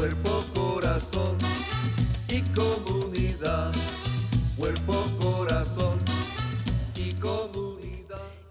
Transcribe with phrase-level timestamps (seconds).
[0.00, 1.36] Cuerpo, corazón
[2.28, 2.69] y comunidad,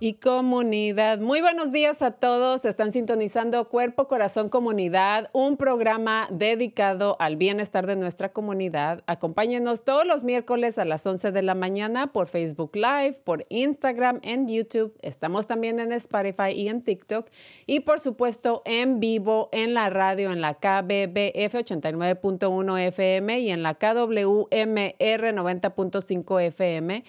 [0.02, 1.20] Y comunidad.
[1.20, 2.64] Muy buenos días a todos.
[2.64, 9.04] Están sintonizando Cuerpo, Corazón, Comunidad, un programa dedicado al bienestar de nuestra comunidad.
[9.08, 14.22] Acompáñenos todos los miércoles a las 11 de la mañana por Facebook Live, por Instagram,
[14.24, 14.98] en YouTube.
[15.02, 17.28] Estamos también en Spotify y en TikTok.
[17.66, 23.64] Y por supuesto en vivo en la radio, en la KBBF 89.1 FM y en
[23.64, 27.04] la KWMR 90.5 FM.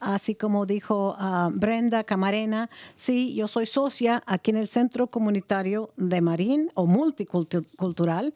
[0.00, 1.16] Así como dijo
[1.52, 8.34] Brenda Camarena, sí, yo soy socia aquí en el Centro Comunitario de Marín o Multicultural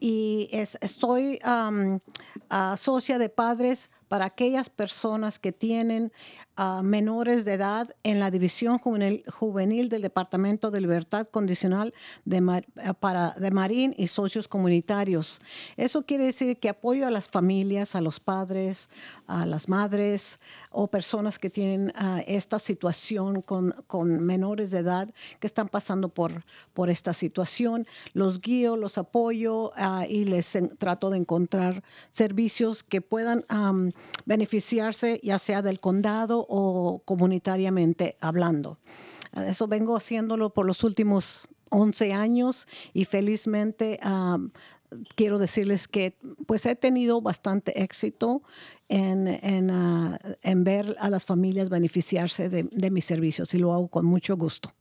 [0.00, 1.40] y estoy
[2.76, 6.12] socia de padres para aquellas personas que tienen
[6.82, 11.92] menores de edad en la División Juvenil, del Departamento de Libertad Condicional
[12.24, 15.40] de, eh, para, de Marín y socios comunitarios.
[15.76, 18.88] Eso quiere decir que apoyo a las familias, a los padres,
[19.26, 20.38] a las madres
[20.70, 26.08] o personas que tienen ah, esta situación con, con, menores de edad que están pasando
[26.08, 27.86] por, por esta situación.
[28.12, 33.44] Los guío, los apoyo ah, y les trato de encontrar servicios que puedan
[34.24, 38.78] beneficiarse ya sea del condado o comunitariamente hablando.
[39.34, 43.98] Eso vengo haciéndolo por los últimos 11 años y felizmente
[45.16, 48.42] quiero decirles que pues he tenido bastante éxito
[48.88, 53.72] en, en, ah, en ver a las familias beneficiarse de, de mis servicios y lo
[53.72, 54.72] hago con mucho gusto.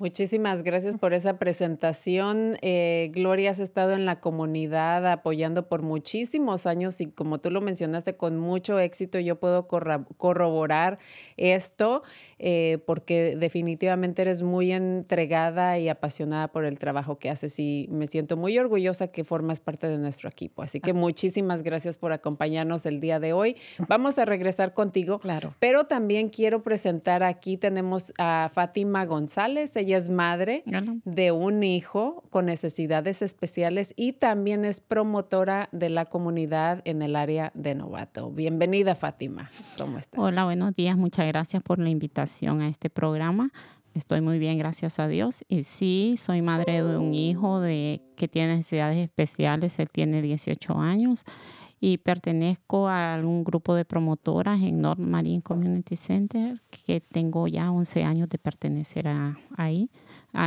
[0.00, 2.56] Muchísimas gracias por esa presentación.
[2.62, 7.60] Eh, Gloria, has estado en la comunidad apoyando por muchísimos años y como tú lo
[7.60, 10.98] mencionaste, con mucho éxito yo puedo corroborar
[11.36, 12.02] esto
[12.38, 18.06] eh, porque definitivamente eres muy entregada y apasionada por el trabajo que haces y me
[18.06, 20.62] siento muy orgullosa que formas parte de nuestro equipo.
[20.62, 23.56] Así que muchísimas gracias por acompañarnos el día de hoy.
[23.88, 25.18] Vamos a regresar contigo.
[25.18, 25.54] Claro.
[25.58, 30.62] Pero también quiero presentar aquí, tenemos a Fátima González, ella es madre
[31.04, 37.16] de un hijo con necesidades especiales y también es promotora de la comunidad en el
[37.16, 38.30] área de Novato.
[38.30, 40.20] Bienvenida Fátima, ¿cómo estás?
[40.20, 40.96] Hola, buenos días.
[40.96, 43.50] Muchas gracias por la invitación a este programa.
[43.94, 45.44] Estoy muy bien, gracias a Dios.
[45.48, 49.78] Y sí, soy madre de un hijo de, que tiene necesidades especiales.
[49.78, 51.24] Él tiene 18 años
[51.80, 57.70] y pertenezco a un grupo de promotoras en North Marine Community Center que tengo ya
[57.70, 59.90] 11 años de pertenecer a, ahí,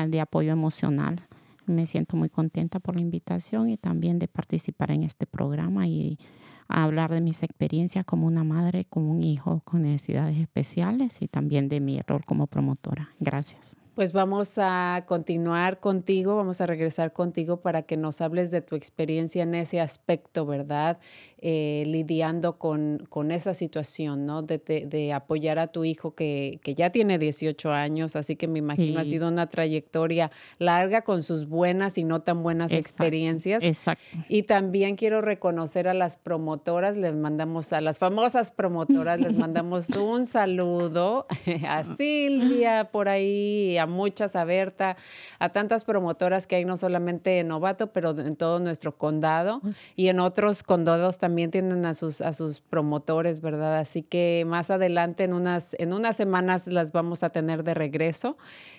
[0.07, 1.21] de apoyo emocional.
[1.65, 6.19] Me siento muy contenta por la invitación y también de participar en este programa y
[6.67, 11.69] hablar de mis experiencias como una madre, como un hijo con necesidades especiales y también
[11.69, 13.09] de mi rol como promotora.
[13.19, 13.80] Gracias.
[13.95, 18.77] Pues vamos a continuar contigo, vamos a regresar contigo para que nos hables de tu
[18.77, 20.97] experiencia en ese aspecto, ¿verdad?
[21.43, 24.43] Eh, lidiando con, con esa situación, ¿no?
[24.43, 28.47] De, de- de apoyar a tu hijo que, que ya tiene 18 años, así que
[28.47, 29.09] me imagino ha Sí.
[29.11, 30.29] sido una trayectoria
[30.59, 33.63] larga con sus buenas y no tan buenas Exacto, experiencias.
[33.63, 34.03] Exacto.
[34.29, 39.89] Y también quiero reconocer a las promotoras, les mandamos a las famosas promotoras, les mandamos
[39.97, 41.25] un saludo
[41.67, 44.95] a Silvia por ahí, a muchas, a Berta,
[45.39, 49.59] a tantas promotoras que hay no solamente en Novato, pero en todo nuestro condado
[49.95, 53.77] y en otros condados también tienen a sus, a sus promotores, ¿verdad?
[53.77, 58.37] Así que más adelante, en unas, en unas semanas, las vamos a tener de regreso.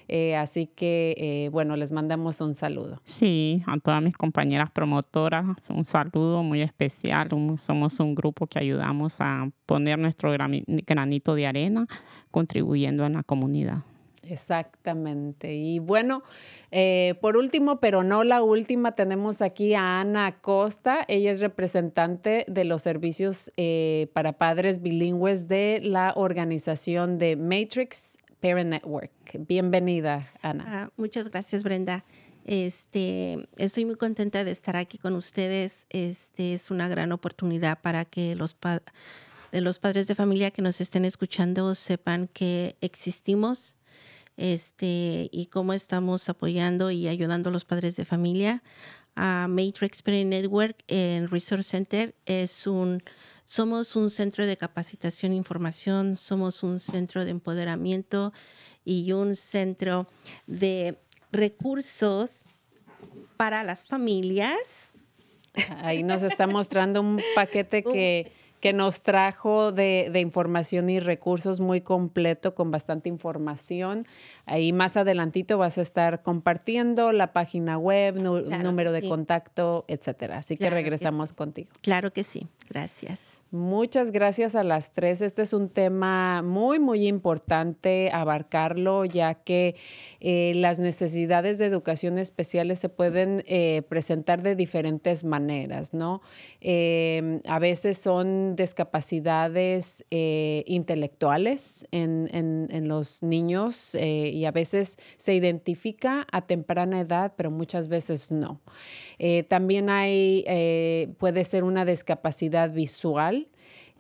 [0.09, 3.01] Eh, así que, eh, bueno, les mandamos un saludo.
[3.05, 7.29] Sí, a todas mis compañeras promotoras, un saludo muy especial.
[7.61, 11.87] Somos un grupo que ayudamos a poner nuestro granito de arena,
[12.31, 13.83] contribuyendo en la comunidad.
[14.23, 15.55] Exactamente.
[15.55, 16.23] Y bueno,
[16.71, 21.05] eh, por último, pero no la última, tenemos aquí a Ana Acosta.
[21.09, 28.17] Ella es representante de los servicios eh, para padres bilingües de la organización de Matrix
[28.41, 29.11] Parent Network.
[29.47, 30.65] Bienvenida, Ana.
[30.67, 32.05] Ah, muchas gracias, Brenda.
[32.45, 35.87] Este, estoy muy contenta de estar aquí con ustedes.
[35.91, 38.83] Este es una gran oportunidad para que los, pa-
[39.53, 43.77] de los padres de familia que nos estén escuchando sepan que existimos
[44.37, 48.63] este, y cómo estamos apoyando y ayudando a los padres de familia.
[49.15, 53.03] A Matrix Parent Network en Resource Center es un,
[53.45, 58.33] somos un centro de capacitación e información, somos un centro de empoderamiento
[58.85, 60.09] y un centro
[60.47, 60.99] de
[61.31, 62.47] recursos
[63.37, 64.93] para las familias.
[65.83, 68.33] Ahí nos está mostrando un paquete que,
[68.63, 74.05] que nos trajo de, de información y recursos muy completo, con bastante información.
[74.47, 79.09] Ahí más adelantito vas a estar compartiendo la página web, nu- Claro número de sí.
[79.09, 80.39] contacto, etcétera.
[80.39, 81.35] Así que Claro que regresamos sí.
[81.35, 81.71] contigo.
[81.81, 83.41] Claro que sí, gracias.
[83.51, 85.21] Muchas gracias a las tres.
[85.23, 89.75] Este es un tema muy, muy importante abarcarlo, ya que
[90.21, 96.23] eh, las necesidades de educación especiales se pueden eh, presentar de diferentes maneras, ¿no?
[96.61, 104.97] Eh, a veces son discapacidades eh, intelectuales en, en- los niños eh, y a veces
[105.17, 108.61] se identifica a temprana edad, pero muchas veces no.
[109.19, 110.45] Eh, también hay,
[111.19, 113.49] puede ser una discapacidad visual,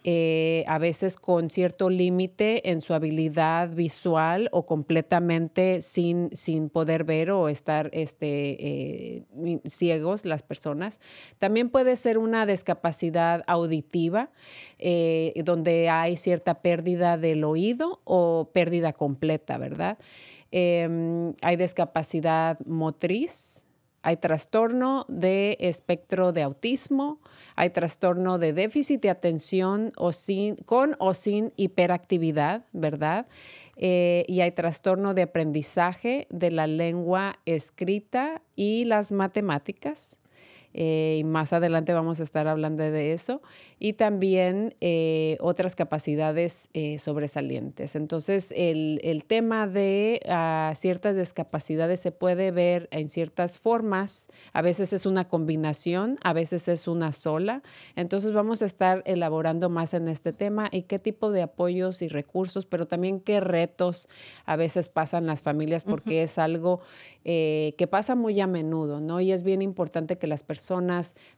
[0.04, 7.04] eh, a veces con cierto límite en su habilidad visual o completamente sin, sin poder
[7.04, 9.24] ver o estar este, eh,
[9.64, 11.00] ciegos las personas.
[11.38, 14.30] También puede ser una discapacidad auditiva,
[14.78, 19.98] eh, donde hay cierta pérdida del oído o pérdida completa, ¿verdad?
[20.50, 23.64] Em, hay discapacidad motriz,
[24.02, 27.20] hay trastorno de espectro de autismo,
[27.56, 33.26] hay trastorno de déficit de atención o sin, con o sin hiperactividad, ¿verdad?
[33.76, 40.18] Eh, y hay trastorno de aprendizaje de la lengua escrita y las matemáticas.
[40.74, 43.42] Eh, y más adelante vamos a estar hablando de eso,
[43.78, 47.96] y también eh, otras capacidades eh, sobresalientes.
[47.96, 54.62] Entonces, el, el tema de ah, ciertas discapacidades se puede ver en ciertas formas, a
[54.62, 57.62] veces es una combinación, a veces es una sola.
[57.96, 62.08] Entonces, vamos a estar elaborando más en este tema y qué tipo de apoyos y
[62.08, 64.08] recursos, pero también qué retos
[64.46, 66.80] a veces pasan las familias, porque es algo
[67.24, 69.20] eh, que pasa muy a menudo, ¿no?
[69.20, 70.61] Y es bien importante que las personas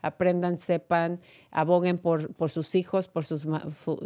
[0.02, 3.46] aprendan, sepan, aboguen por, por sus hijos, por sus,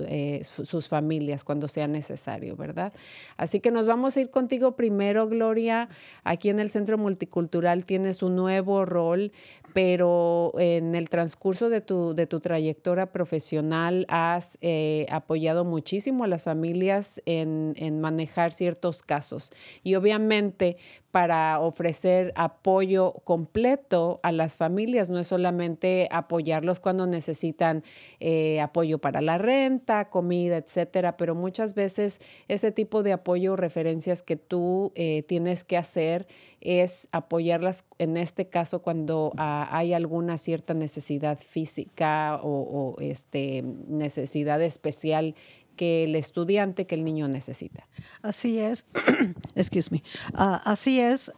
[0.06, 2.92] eh, sus familias cuando sea necesario, ¿verdad?
[3.36, 5.88] Así que nos vamos a ir contigo primero, Gloria.
[6.24, 9.32] Aquí en el Centro Multicultural tienes un nuevo rol,
[9.72, 16.26] pero en el transcurso de tu, de tu trayectoria profesional has eh, apoyado muchísimo a
[16.26, 19.50] las familias en, en manejar ciertos casos.
[19.82, 20.76] Y obviamente
[21.10, 27.82] para ofrecer apoyo completo a las familias, no es solamente apoyarlos cuando necesitan
[28.20, 33.56] eh, apoyo para la renta, comida, etcétera, pero muchas veces ese tipo de apoyo o
[33.56, 36.26] referencias que tú eh, tienes que hacer
[36.60, 44.62] es apoyarlas en este caso cuando ah, hay alguna cierta necesidad física o, este, necesidad
[44.62, 45.34] especial
[45.76, 47.88] que el estudiante, que el niño necesita.
[48.20, 48.86] Así es,
[49.54, 50.02] excuse me,
[50.34, 51.32] uh, así es,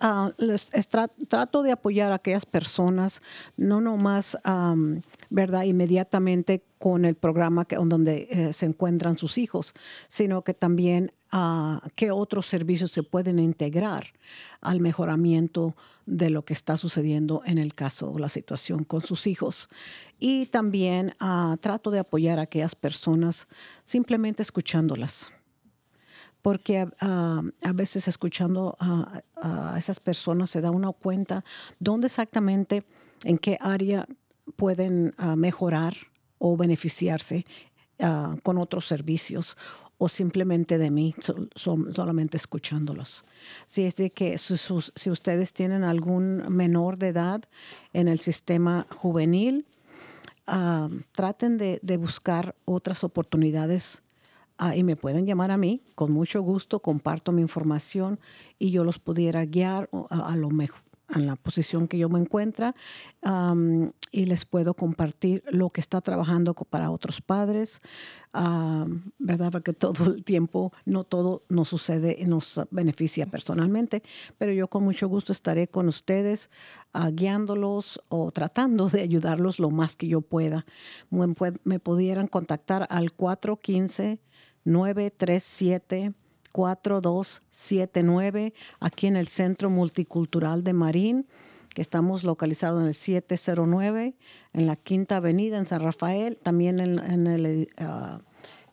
[0.89, 3.21] tra trato de apoyar a aquellas personas,
[3.57, 9.75] no nomás, um, ¿verdad?, inmediatamente con el programa que, donde eh, se encuentran sus hijos,
[10.09, 14.07] sino que también uh, qué otros servicios se pueden integrar
[14.63, 19.27] al mejoramiento de lo que está sucediendo en el caso o la situación con sus
[19.27, 19.69] hijos.
[20.19, 23.47] Y también uh, trato de apoyar a aquellas personas
[23.85, 25.31] simplemente escuchándolas
[26.41, 31.45] porque uh, a veces escuchando a, esas personas se da una cuenta
[31.79, 32.85] dónde exactamente,
[33.25, 34.07] en qué área
[34.57, 35.95] pueden mejorar
[36.41, 37.45] o beneficiarse
[38.01, 39.57] uh, con otros servicios
[39.99, 41.15] o simplemente de mí,
[41.55, 43.25] so, solamente escuchándolos.
[43.67, 47.45] Si es de que si ustedes tienen algún menor de edad
[47.93, 49.67] en el sistema juvenil,
[50.49, 54.03] uh, traten de, buscar otras oportunidades
[54.59, 58.19] uh, y me pueden llamar a mí, con mucho gusto comparto mi información
[58.59, 62.75] y yo los pudiera guiar a lo mejor en la posición que yo me encuentra
[63.23, 67.81] um, y les puedo compartir lo que está trabajando para otros padres,
[69.19, 69.53] ¿verdad?
[69.53, 74.03] Porque todo el tiempo no todo nos sucede y nos beneficia personalmente,
[74.39, 76.51] pero yo con mucho gusto estaré con ustedes
[76.95, 80.67] uh, guiándolos o tratando de ayudarlos lo más que yo pueda.
[81.11, 81.27] Me,
[81.65, 84.21] me pudieran contactar al 415
[84.65, 86.15] 937
[86.53, 91.29] 4279 aquí en el Centro Multicultural de Marín,
[91.71, 94.17] que estamos localizados en el 709,
[94.53, 98.19] en la Quinta Avenida en San Rafael, también en, en, el, uh,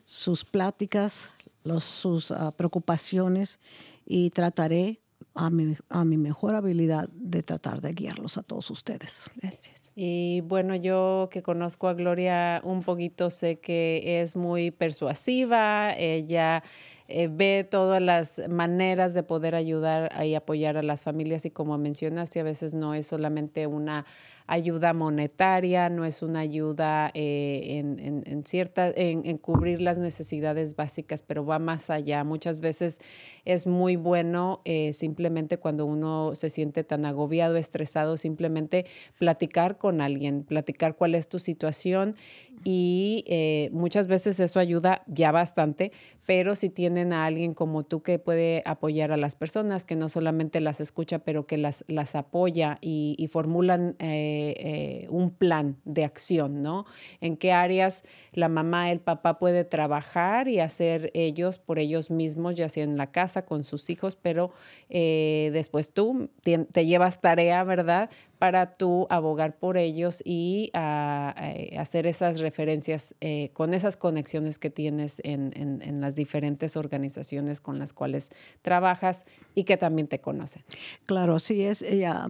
[0.05, 1.31] sus pláticas,
[1.65, 3.61] los, sus uh, preocupaciones
[4.07, 5.01] y trataré
[5.35, 9.31] a mi, a mi mejor habilidad de tratar de guiarlos a todos ustedes.
[9.37, 9.93] Gracias.
[9.95, 16.63] Y bueno, yo que conozco a Gloria un poquito, sé que es muy persuasiva, ella
[17.09, 21.79] eh, ve todas las maneras de poder ayudar y apoyar a las familias y como
[21.79, 24.05] mencionaste, a veces no es solamente una
[24.49, 29.99] ayuda monetaria, no es una ayuda eh, en, en, en, cierta, en, en, cubrir las
[29.99, 32.25] necesidades básicas, pero va más allá.
[32.25, 32.99] Muchas veces
[33.45, 38.87] es muy bueno eh, simplemente cuando uno se siente tan agobiado, estresado, simplemente
[39.19, 42.17] platicar con alguien, platicar cuál es tu situación
[42.65, 45.93] y eh, muchas veces eso ayuda ya bastante,
[46.27, 50.09] pero si tienen a alguien como tú que puede apoyar a las personas, que no
[50.09, 55.77] solamente las escucha, pero que las, las apoya y, y formulan eh, eh, un plan
[55.85, 56.87] de acción, ¿no?
[57.21, 62.55] En qué áreas la mamá, el papá puede trabajar y hacer ellos por ellos mismos,
[62.55, 64.51] ya sea en la casa con sus hijos, pero
[64.91, 68.11] eh, después tú te, te llevas tarea, ¿verdad?
[68.39, 74.59] Para tú abogar por ellos y a, a hacer esas referencias eh, con esas conexiones
[74.59, 78.31] que tienes en, las diferentes organizaciones con las cuales
[78.63, 80.65] trabajas y que también te conocen.
[81.07, 81.83] Claro, así es.
[81.83, 82.27] Ella,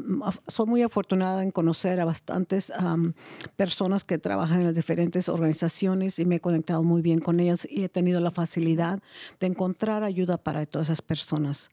[0.47, 2.73] soy muy afortunada en conocer a bastantes
[3.57, 7.67] personas que trabajan en las diferentes organizaciones y me he conectado muy bien con ellas
[7.71, 9.01] y he tenido la facilidad
[9.41, 11.71] de encontrar ayuda para todas esas personas.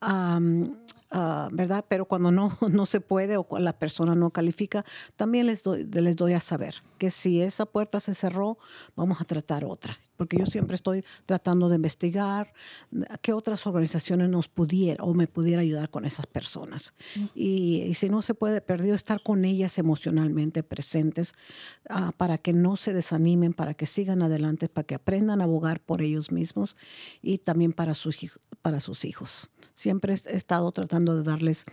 [0.00, 1.84] Ah, ¿verdad?
[1.88, 4.84] Pero cuando no, no se puede o la persona no califica,
[5.16, 8.58] también les doy, les doy a saber que si esa puerta se cerró,
[8.94, 9.98] vamos a tratar otra.
[10.16, 12.52] Porque yo siempre estoy tratando de investigar
[13.22, 16.94] qué otras organizaciones nos pudiera o me pudiera ayudar con esas personas.
[17.34, 21.34] Y, y si no se puede, perdido estar con ellas emocionalmente presentes
[21.88, 25.80] ah, para que no se desanimen, para que sigan adelante, para que aprendan a abogar
[25.80, 26.76] por ellos mismos
[27.22, 28.16] y también para sus,
[28.62, 29.50] para sus hijos.
[29.74, 31.64] Siempre he he estado tratando de darles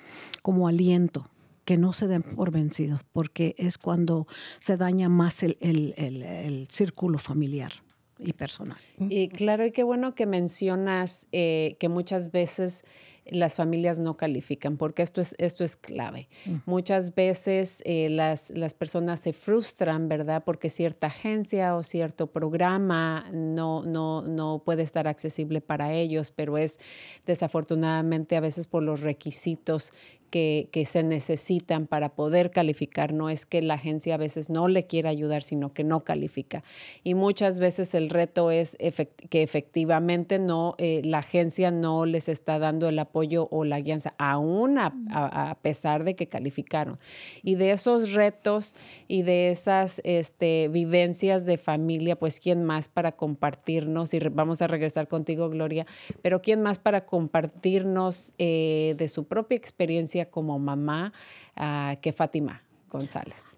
[0.41, 1.29] como aliento
[1.65, 4.27] que no se den por vencidos, porque es cuando
[4.59, 7.82] se daña más el, el- el- el círculo familiar
[8.19, 8.77] y personal.
[9.09, 12.83] Y claro, y qué bueno que mencionas eh, que muchas veces
[13.25, 16.27] las familias no califican, porque esto es, esto es clave.
[16.65, 20.43] Muchas veces eh, las, las personas se frustran, ¿verdad?
[20.45, 26.57] Porque cierta agencia o cierto programa no, no, no puede estar accesible para ellos, pero
[26.57, 26.79] es
[27.25, 29.93] desafortunadamente a veces por los requisitos
[30.33, 33.13] que, que se necesitan para poder calificar.
[33.13, 36.63] No es que la agencia a veces no le quiera ayudar, sino que no califica.
[37.03, 42.29] Y muchas veces el reto es efect- que efectivamente no, eh, la agencia no les
[42.29, 46.97] está dando el apoyo o la guianza, aún a, a- a pesar de que calificaron.
[47.43, 48.75] Y de esos retos
[49.07, 54.67] y de esas este, vivencias de familia, pues quién más para compartirnos, y vamos a
[54.67, 55.85] regresar contigo, Gloria,
[56.23, 61.13] pero quién más para compartirnos eh, de su propia experiencia como mamá
[61.55, 63.57] ah, que Fátima González.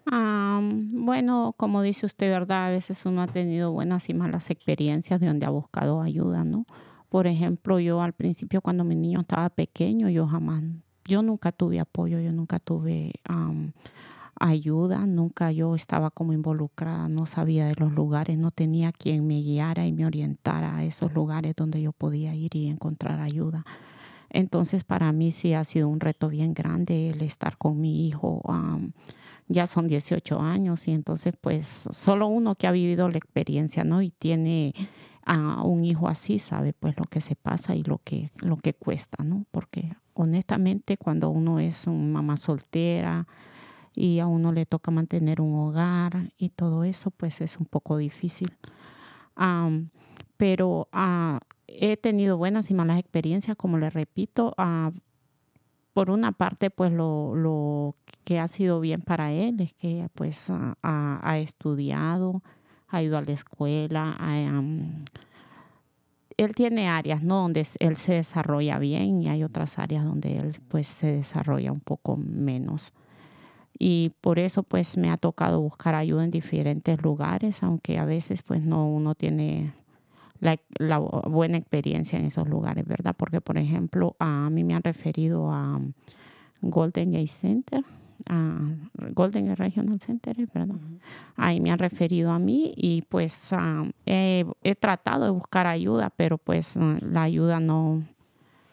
[0.60, 2.66] Bueno, como dice usted, ¿verdad?
[2.66, 6.64] A veces uno ha tenido buenas y malas experiencias de donde ha buscado ayuda, ¿no?
[7.08, 10.62] Por ejemplo, yo al principio cuando mi niño estaba pequeño, yo jamás,
[11.06, 13.12] yo nunca tuve apoyo, yo nunca tuve
[14.38, 19.40] ayuda, nunca yo estaba como involucrada, no sabía de los lugares, no tenía quien me
[19.40, 23.64] guiara y me orientara a esos lugares donde yo podía ir y encontrar ayuda.
[24.36, 28.42] Entonces, para mí sí ha sido un reto bien grande el estar con mi hijo.
[28.44, 28.92] am,
[29.48, 34.02] ya son 18 años y entonces pues solo uno que ha vivido la experiencia, ¿no?
[34.02, 34.74] Y tiene
[35.24, 38.74] a un hijo así, sabe pues lo que se pasa y lo que, lo que
[38.74, 39.46] cuesta, ¿no?
[39.52, 43.26] Porque honestamente cuando uno es una mamá soltera
[43.94, 47.96] y a uno le toca mantener un hogar y todo eso, pues es un poco
[47.96, 48.52] difícil.
[49.34, 49.88] Am,
[50.36, 54.54] pero ah, he tenido buenas y malas experiencias, como le repito.
[54.58, 54.92] ah,
[55.92, 60.76] por una parte, pues lo, que ha sido bien para él es que pues ah,
[60.82, 62.42] ha, estudiado,
[62.88, 64.14] ha ido a la escuela,
[66.36, 67.36] él tiene áreas, ¿no?
[67.36, 71.80] Donde él se desarrolla bien y hay otras áreas donde él pues se desarrolla un
[71.80, 72.92] poco menos.
[73.78, 78.42] Y por eso pues me ha tocado buscar ayuda en diferentes lugares, aunque a veces
[78.42, 79.72] pues no uno tiene
[80.40, 83.14] la, la buena experiencia en esos lugares, ¿verdad?
[83.16, 85.80] Porque por ejemplo a mí me han referido a
[86.60, 87.84] Golden Gate Center,
[88.28, 88.58] a
[89.12, 90.76] Golden Gate Regional Center, ¿es ¿verdad?
[91.36, 96.10] Ahí me han referido a mí y pues ah, he, he tratado de buscar ayuda,
[96.10, 98.02] pero pues ah, la ayuda no,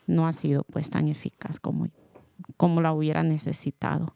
[0.08, 1.88] no ha sido pues tan eficaz como,
[2.58, 4.16] como la hubiera necesitado.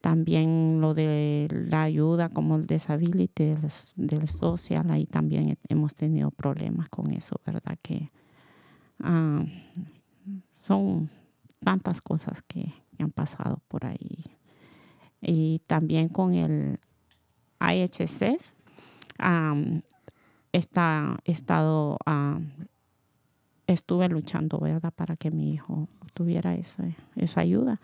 [0.00, 3.54] También lo de la ayuda como el disability
[3.96, 7.76] del, social, ahí también he- hemos tenido problemas con eso, ¿verdad?
[7.82, 8.10] Que
[9.00, 9.44] ah,
[10.52, 11.10] son
[11.60, 14.24] tantas cosas que, han pasado por ahí.
[15.20, 16.80] Y también con el
[17.60, 18.38] IHC,
[19.18, 19.82] am,
[20.52, 22.50] está, estado, am,
[23.68, 24.92] estuve luchando, ¿verdad?
[24.92, 26.84] Para que mi hijo tuviera esa,
[27.14, 27.80] esa ayuda.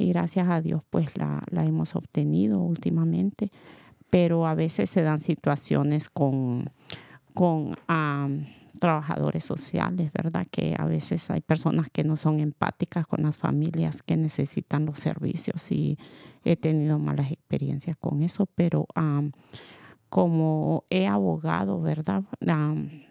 [0.00, 3.50] Y gracias a Dios, pues la, la hemos obtenido últimamente.
[4.08, 6.70] Pero a veces se dan situaciones con,
[7.34, 7.76] con
[8.80, 10.46] trabajadores sociales, ¿verdad?
[10.50, 14.98] Que a veces hay personas que no son empáticas con las familias que necesitan los
[14.98, 15.98] servicios y
[16.44, 18.86] he tenido malas experiencias con eso, pero
[20.08, 22.24] como he abogado, ¿verdad?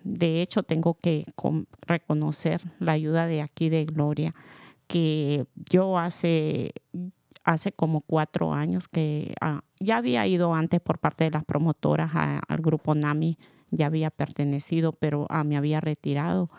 [0.04, 1.26] De hecho, tengo que
[1.86, 4.34] reconocer la ayuda de aquí de Gloria,
[4.90, 6.74] que yo hace,
[7.44, 12.12] hace como cuatro años que ah, ya había ido antes por parte de las promotoras
[12.16, 13.38] a- al grupo NAMI,
[13.70, 16.50] ya había pertenecido, pero ah, me había retirado.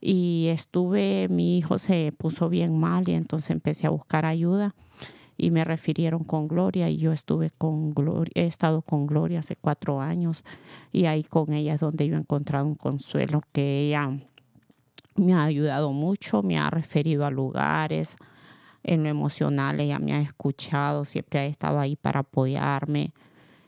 [0.00, 4.76] Y estuve, mi hijo se puso bien mal y entonces empecé a buscar ayuda
[5.36, 9.56] y me refirieron con Gloria y yo estuve con Gloria, he estado con Gloria hace
[9.56, 10.44] cuatro años
[10.92, 14.20] y ahí con ella es donde yo he encontrado un consuelo que ella
[15.18, 18.16] me ha ayudado mucho, me ha referido a lugares
[18.82, 23.12] en lo emocional, ella me ha escuchado, siempre ha estado ahí para apoyarme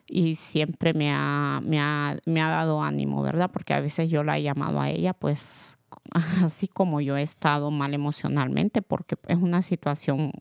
[0.07, 3.51] y siempre me ha, me ha, me ha dado ánimo, ¿verdad?
[3.53, 5.77] Porque a veces yo la he llamado a ella, pues
[6.43, 10.33] así como yo he estado mal emocionalmente, porque es una situación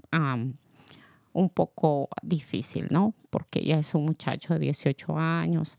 [1.34, 3.13] un poco difícil, ¿no?
[3.30, 5.78] Porque ya es un muchacho de 18 años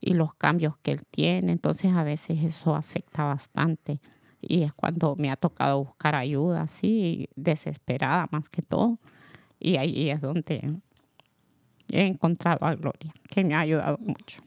[0.00, 4.00] y los cambios que él tiene, entonces a veces eso afecta bastante.
[4.48, 8.98] Y es cuando me ha tocado buscar ayuda, así, desesperada más que todo.
[9.58, 10.76] Y ahí es donde
[11.90, 14.45] he encontrado a Gloria, que me ha ayudado mucho.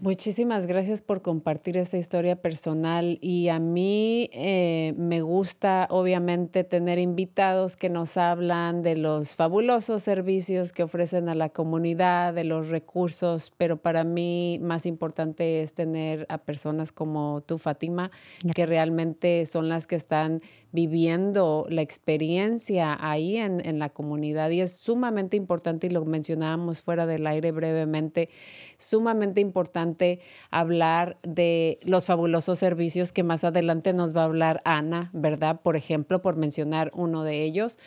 [0.00, 6.98] Muchísimas gracias por compartir esta historia personal y a mí eh, me gusta obviamente tener
[6.98, 12.70] invitados que nos hablan de los fabulosos servicios que ofrecen a la comunidad, de los
[12.70, 18.10] recursos, pero para mí más importante es tener a personas como tú, Fátima,
[18.52, 20.42] que realmente son las que están
[20.74, 26.82] viviendo la experiencia ahí en, en la comunidad y es sumamente importante y lo mencionábamos
[26.82, 28.28] fuera del aire brevemente,
[28.76, 30.18] sumamente importante
[30.50, 35.60] hablar de los fabulosos servicios que más adelante nos va a hablar Ana, ¿verdad?
[35.62, 37.78] Por ejemplo, por mencionar uno de ellos.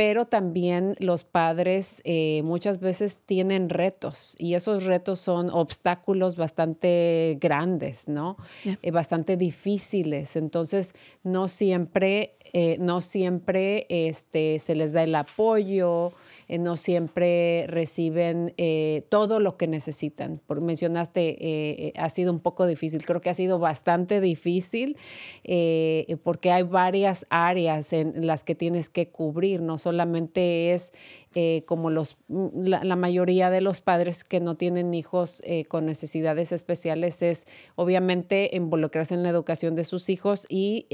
[0.00, 7.36] Pero también los padres eh, muchas veces tienen retos y esos retos son obstáculos bastante
[7.38, 8.38] grandes, ¿no?
[8.64, 10.36] Eh, bastante difíciles.
[10.36, 16.14] Entonces, no siempre, eh, no siempre este, se les da el apoyo,
[16.50, 20.40] eh, no siempre reciben eh, todo lo que necesitan.
[20.48, 24.96] Por, mencionaste, eh, ha sido un poco difícil, creo que ha sido bastante difícil
[26.24, 30.92] porque hay varias áreas en las que tienes que cubrir, no solamente es
[31.66, 37.46] como los, la, mayoría de los padres que no tienen hijos con necesidades especiales, es
[37.76, 40.86] obviamente involucrarse en la educación de sus hijos y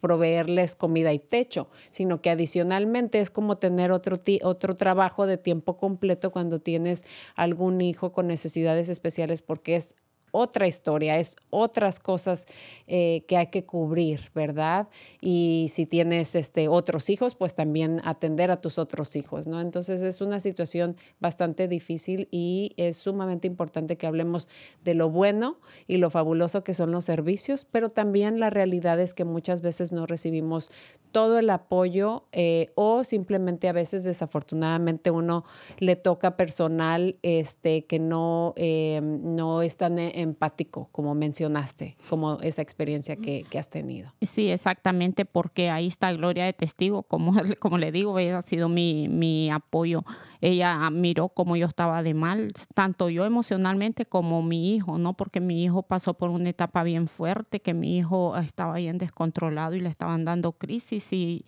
[0.00, 5.76] proveerles comida y techo, sino que adicionalmente es como tener otro, otro trabajo de tiempo
[5.76, 7.04] completo cuando tienes
[7.34, 9.96] algún hijo con necesidades especiales porque es
[10.34, 12.46] otra historia, es otras cosas
[12.88, 14.88] eh, que hay que cubrir, ¿verdad?
[15.20, 19.60] Y si tienes este, otros hijos, pues también atender a tus otros hijos, ¿no?
[19.60, 24.48] Entonces es una situación bastante difícil y es sumamente importante que hablemos
[24.82, 29.14] de lo bueno y lo fabuloso que son los servicios, pero también la realidad es
[29.14, 30.68] que muchas veces no recibimos
[31.12, 35.44] todo el apoyo eh, o simplemente a veces desafortunadamente uno
[35.78, 42.62] le toca personal este, que no, eh, no es tan empático como mencionaste, como esa
[42.62, 44.12] experiencia que, que, has tenido.
[44.22, 48.68] Sí, exactamente, porque ahí está Gloria de testigo, como, como le digo, ella ha sido
[48.68, 50.04] mi, mi apoyo.
[50.40, 55.14] Ella miró cómo yo estaba de mal, tanto yo emocionalmente como mi hijo, ¿no?
[55.14, 59.74] Porque mi hijo pasó por una etapa bien fuerte, que mi hijo estaba bien descontrolado
[59.74, 61.44] y le estaban dando crisis y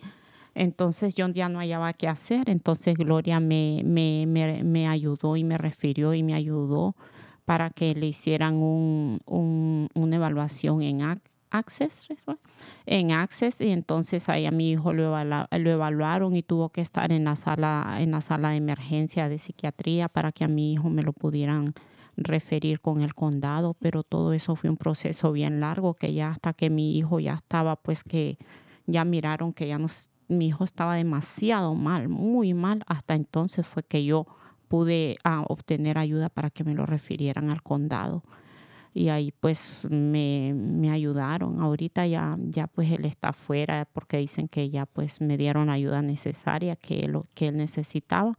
[0.57, 2.49] entonces yo ya no hallaba qué hacer.
[2.49, 6.95] Entonces Gloria me, me, me, ayudó y me refirió y me ayudó
[7.47, 9.21] para que le hicieran un,
[9.93, 12.09] una evaluación en Access,
[12.85, 17.13] en Access y entonces ahí a mi hijo lo, lo, evaluaron y tuvo que estar
[17.13, 20.89] en la sala en la sala de emergencia de psiquiatría para que a mi hijo
[20.89, 21.73] me lo pudieran
[22.17, 26.51] referir con el condado, pero todo eso fue un proceso bien largo que ya hasta
[26.51, 28.37] que mi hijo ya estaba pues que
[28.87, 32.83] ya miraron que ya nos, mi hijo estaba demasiado mal, muy mal.
[32.87, 34.27] Hasta entonces fue que yo
[34.67, 38.23] pude ah, obtener ayuda para que me lo refirieran al condado.
[38.93, 41.61] Y ahí pues me, me, ayudaron.
[41.61, 46.01] Ahorita ya, ya pues él está afuera porque dicen que ya pues me dieron ayuda
[46.01, 48.33] necesaria que, lo, que él necesitaba.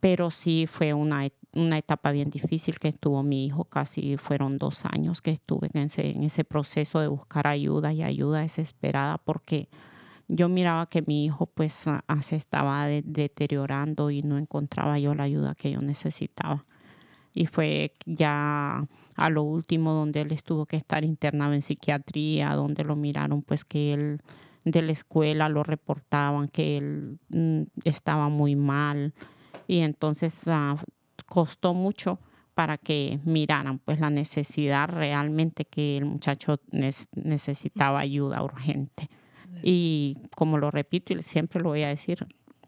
[0.00, 4.84] Pero sí fue una, una etapa bien difícil que estuvo mi hijo, casi fueron dos
[4.84, 9.68] años que estuve en ese, en ese proceso de buscar ayuda y ayuda desesperada porque
[10.28, 11.86] yo miraba que mi hijo pues
[12.22, 16.64] se estaba deteriorando y no encontraba yo la ayuda que yo necesitaba.
[17.34, 22.84] Y fue ya a lo último donde él estuvo que estar internado en psiquiatría, donde
[22.84, 24.20] lo miraron pues que él
[24.64, 29.12] de la escuela lo reportaban que él mm, estaba muy mal
[29.66, 30.78] y entonces uh,
[31.26, 32.18] costó mucho
[32.54, 39.10] para que miraran pues la necesidad realmente que el muchacho necesitaba ayuda urgente.
[39.62, 42.26] Y como lo repito y siempre lo voy a decir,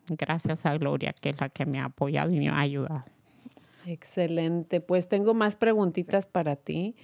[0.08, 3.04] gracias a Gloria, que es la que me ha apoyado y me ha ayudado.
[3.86, 4.80] Excelente.
[4.80, 6.96] Pues tengo más preguntitas para ti,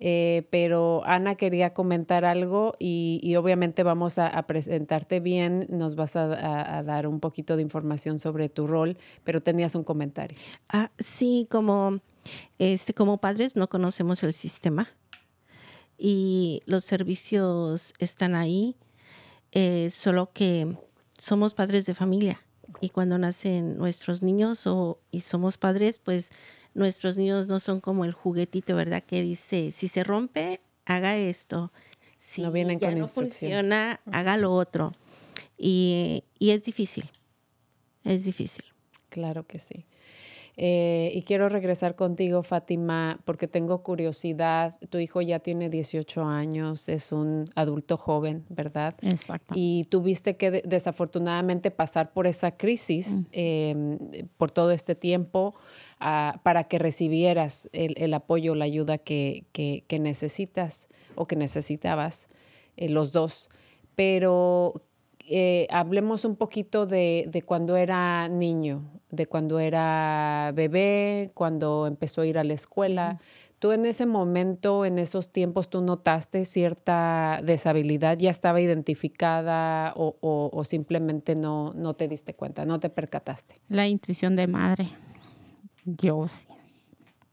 [0.00, 6.82] eh, pero Ana quería comentar algo y, obviamente vamos a, presentarte bien, nos vas a,
[6.82, 10.38] dar un poquito de información sobre tu rol, pero tenías un comentario.
[10.70, 12.00] Ah, sí, como,
[12.58, 14.88] este, como padres no conocemos el sistema
[15.98, 18.76] y los servicios están ahí,
[19.52, 20.76] eh, solo que
[21.18, 22.42] somos padres de familia
[22.80, 26.30] y cuando nacen nuestros niños o, y somos padres, pues
[26.74, 29.02] nuestros niños no son como el juguetito, ¿verdad?
[29.02, 31.72] Que dice, si se rompe, haga esto.
[32.18, 34.94] Si No vienen ya con no funciona, haga lo otro.
[35.56, 37.10] Y, y es difícil.
[38.04, 38.64] Es difícil.
[39.08, 39.84] Claro que sí.
[40.62, 44.78] Eh, y quiero regresar contigo, Fátima, porque tengo curiosidad.
[44.90, 48.94] Tu hijo ya tiene 18 años, es un adulto joven, ¿verdad?
[49.00, 49.54] Exacto.
[49.56, 53.96] Y tuviste que de- desafortunadamente pasar por esa crisis eh,
[54.36, 55.54] por todo este tiempo
[55.98, 61.36] ah, para que recibieras el, el apoyo, la ayuda que, que- que necesitas o que
[61.36, 62.28] necesitabas,
[62.76, 63.48] eh, los dos.
[63.94, 64.82] Pero
[65.30, 72.20] eh, hablemos un poquito de, de cuando era niño, de cuando era bebé, cuando empezó
[72.22, 73.18] a ir a la escuela.
[73.60, 78.16] ¿Tú en ese momento, en esos tiempos, tú notaste cierta deshabilidad?
[78.18, 83.60] ¿Ya estaba identificada o, o- o simplemente no, no te diste cuenta, no te percataste?
[83.68, 84.88] La intuición de madre.
[85.84, 86.46] Yo sí.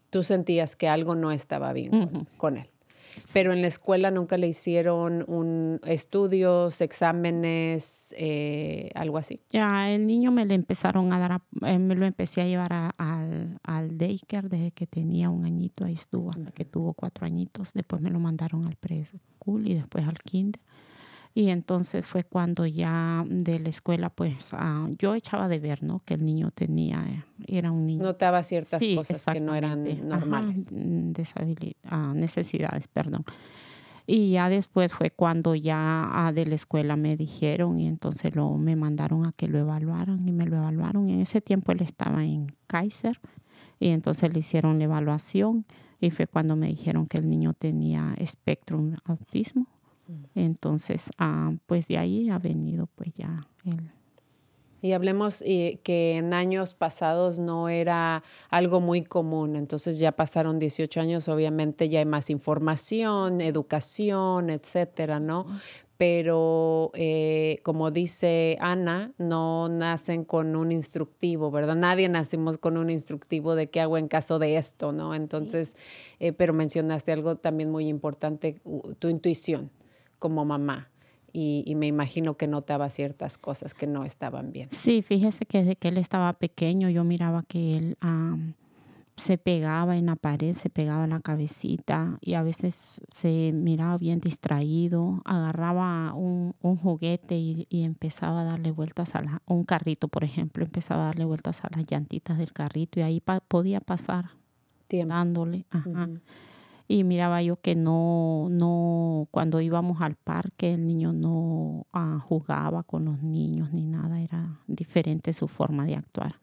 [0.09, 2.69] Tú sentías que algo no estaba bien con él.
[3.33, 9.41] Pero en la escuela nunca le hicieron un estudios, exámenes, eh, algo así.
[9.49, 12.73] Ya el niño me le empezaron a dar, a- eh, me lo empecé a llevar
[12.73, 17.25] a- al, al daycare desde que tenía un añito, ahí estuvo hasta que tuvo cuatro
[17.25, 17.73] añitos.
[17.73, 20.61] Después me lo mandaron al preschool y después al kinder.
[21.37, 26.01] Y entonces fue cuando ya de la escuela, pues ah, yo echaba de ver, ¿no?
[26.03, 27.05] Que el niño tenía,
[27.45, 28.03] era un niño.
[28.03, 29.85] Notaba ciertas Sí, cosas que no eran.
[29.85, 30.71] Ajá, normales.
[30.71, 31.11] mm,
[31.83, 33.23] ah, necesidades, perdón.
[34.07, 38.57] Y ya después fue cuando ya ah, de la escuela me dijeron y entonces lo,
[38.57, 41.07] me mandaron a que lo evaluaran y me lo evaluaron.
[41.07, 43.19] En ese tiempo él estaba en Kaiser
[43.79, 45.65] y entonces le hicieron la evaluación
[46.01, 49.67] y fue cuando me dijeron que el niño tenía espectrum autismo.
[50.35, 53.91] Entonces, ah, pues de ahí ha venido pues ya el,
[54.81, 60.59] Y hablemos eh, que en años pasados no era algo muy común, entonces ya pasaron
[60.59, 65.45] 18 años, obviamente ya hay más información, educación, etcétera, ¿no?
[65.97, 71.75] Pero eh, como dice Ana, no nacen con un instructivo, ¿verdad?
[71.75, 75.15] Nadie nacimos con un instructivo de qué hago en caso de esto, ¿no?
[75.15, 75.75] Entonces,
[76.19, 78.61] eh, pero mencionaste algo también muy importante,
[78.99, 79.71] tu intuición
[80.19, 80.89] como mamá.
[81.33, 84.69] Y, y me imagino que notaba ciertas cosas que no estaban bien.
[84.71, 87.97] Sí, fíjese que desde que él estaba pequeño yo miraba que él
[89.15, 93.97] se pegaba en la pared, se pegaba en la cabecita y a veces se miraba
[93.97, 99.63] bien distraído, agarraba un, un juguete y, y empezaba a darle vueltas a la, un
[99.63, 103.39] carrito, por ejemplo, empezaba a darle vueltas a las llantitas del carrito y ahí pa-
[103.41, 104.31] podía pasar
[104.87, 105.13] Tiempo.
[105.15, 105.65] dándole.
[105.71, 106.09] Ajá.
[106.87, 112.83] Y miraba yo que no, no, cuando íbamos al parque, el niño no ah, jugaba
[112.83, 116.35] con los niños ni nada, era diferente su forma de actuar.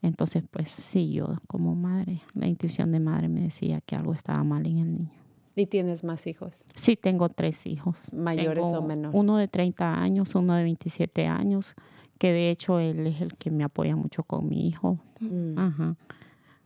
[0.00, 4.42] Entonces, pues sí, yo como madre, la intuición de madre me decía que algo estaba
[4.44, 5.22] mal en el niño.
[5.54, 6.64] ¿Y tienes más hijos?
[6.74, 7.98] Sí, tengo tres hijos.
[8.12, 9.18] ¿Mayores o menores?
[9.18, 11.74] Uno de 30 años, uno de 27 años,
[12.18, 14.98] que de hecho él es el que me apoya mucho con mi hijo.
[15.20, 15.58] Mm.
[15.58, 15.96] Ajá.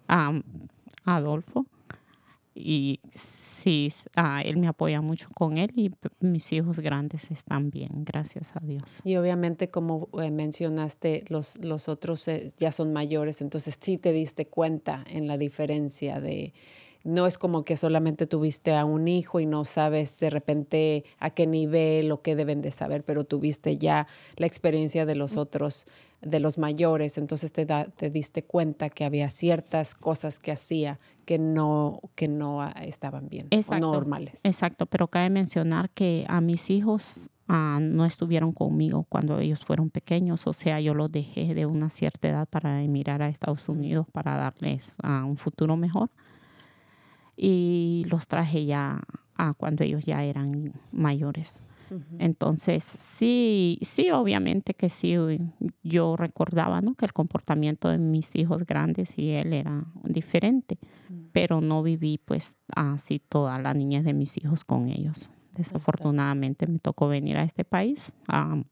[0.07, 0.43] Am,
[1.05, 1.67] Adolfo.
[2.59, 5.91] Y sí, ah, él me apoya mucho con él y
[6.21, 8.83] mis hijos grandes están bien, gracias a Dios.
[9.05, 14.13] Y obviamente, como eh, mencionaste, los, los otros eh, ya son mayores, entonces sí te
[14.13, 16.55] diste cuenta en la diferencia de...
[17.05, 21.31] No es como que solamente tuviste a un hijo y no sabes de repente a
[21.31, 25.87] qué nivel o qué deben de saber, pero tuviste ya la experiencia de los otros,
[26.29, 30.99] de los mayores, entonces te, da- te diste cuenta que había ciertas cosas que hacía
[31.25, 34.41] que no, que no ah, estaban bien o normales.
[34.45, 39.91] Exacto, pero cabe mencionar que a mis hijos ah, no estuvieron conmigo cuando ellos fueron
[39.91, 44.07] pequeños, o sea, yo los dejé de una cierta edad para emigrar a Estados Unidos
[44.13, 46.11] para darles ah, un futuro mejor.
[47.37, 49.03] Y los traje ya
[49.37, 51.61] a cuando ellos ya eran mayores.
[52.19, 55.17] Entonces, sí, sí, obviamente que sí,
[55.83, 56.95] yo recordaba ¿no?
[56.95, 60.79] que el comportamiento de mis hijos grandes y él era diferente,
[61.33, 65.29] pero no viví pues así toda la niñez de mis hijos con ellos.
[65.55, 68.63] Desafortunadamente me tocó venir a este país a,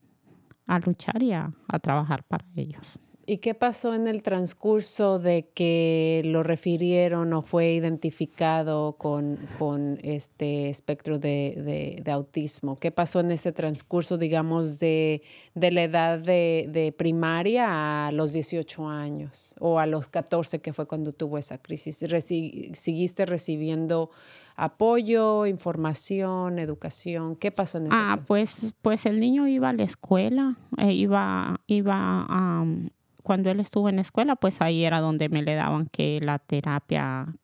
[0.66, 2.98] a luchar y a, a trabajar para ellos.
[3.26, 9.98] ¿Y qué pasó en el transcurso de que lo refirieron o fue identificado con, con
[10.02, 12.76] este espectro de, de- de autismo?
[12.76, 15.22] ¿Qué pasó en ese transcurso, digamos, de,
[15.54, 20.72] de la edad de, de primaria a los 18 años o a los 14, que
[20.74, 22.02] fue cuando tuvo esa crisis?
[22.02, 24.10] Reci- ¿Seguiste recibiendo
[24.56, 27.36] apoyo, información, educación?
[27.36, 28.28] ¿Qué pasó en ese Ah, transcurso?
[28.28, 32.90] pues, pues el niño iba a la escuela, eh, iba, iba am,
[33.24, 36.38] cuando él estuvo en la escuela, pues ahí era donde me le daban que la
[36.38, 37.34] terapia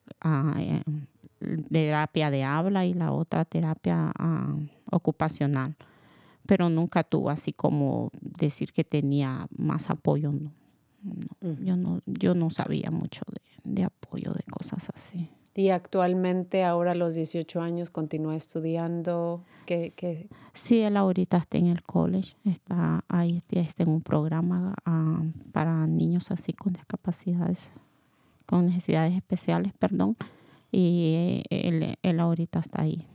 [0.59, 0.83] eh,
[1.73, 4.55] terapia de habla y la otra terapia ah,
[4.91, 5.77] ocupacional.
[6.45, 10.33] Pero nunca tuvo así como decir que tenía más apoyo.
[10.33, 10.53] No.
[11.03, 15.31] No, yo, no, yo no sabía mucho de, de apoyo, de cosas así.
[15.55, 19.43] Y actualmente, ahora a los 18 años, continúa estudiando.
[19.67, 20.29] ¿Qué, qué?
[20.53, 25.87] Sí, él ahorita está en el college, está ahí está en un programa ah, para
[25.87, 27.69] niños así con discapacidades,
[28.47, 30.17] con necesidades especiales, perdón,
[30.73, 33.07] y él, él ahorita está ahí.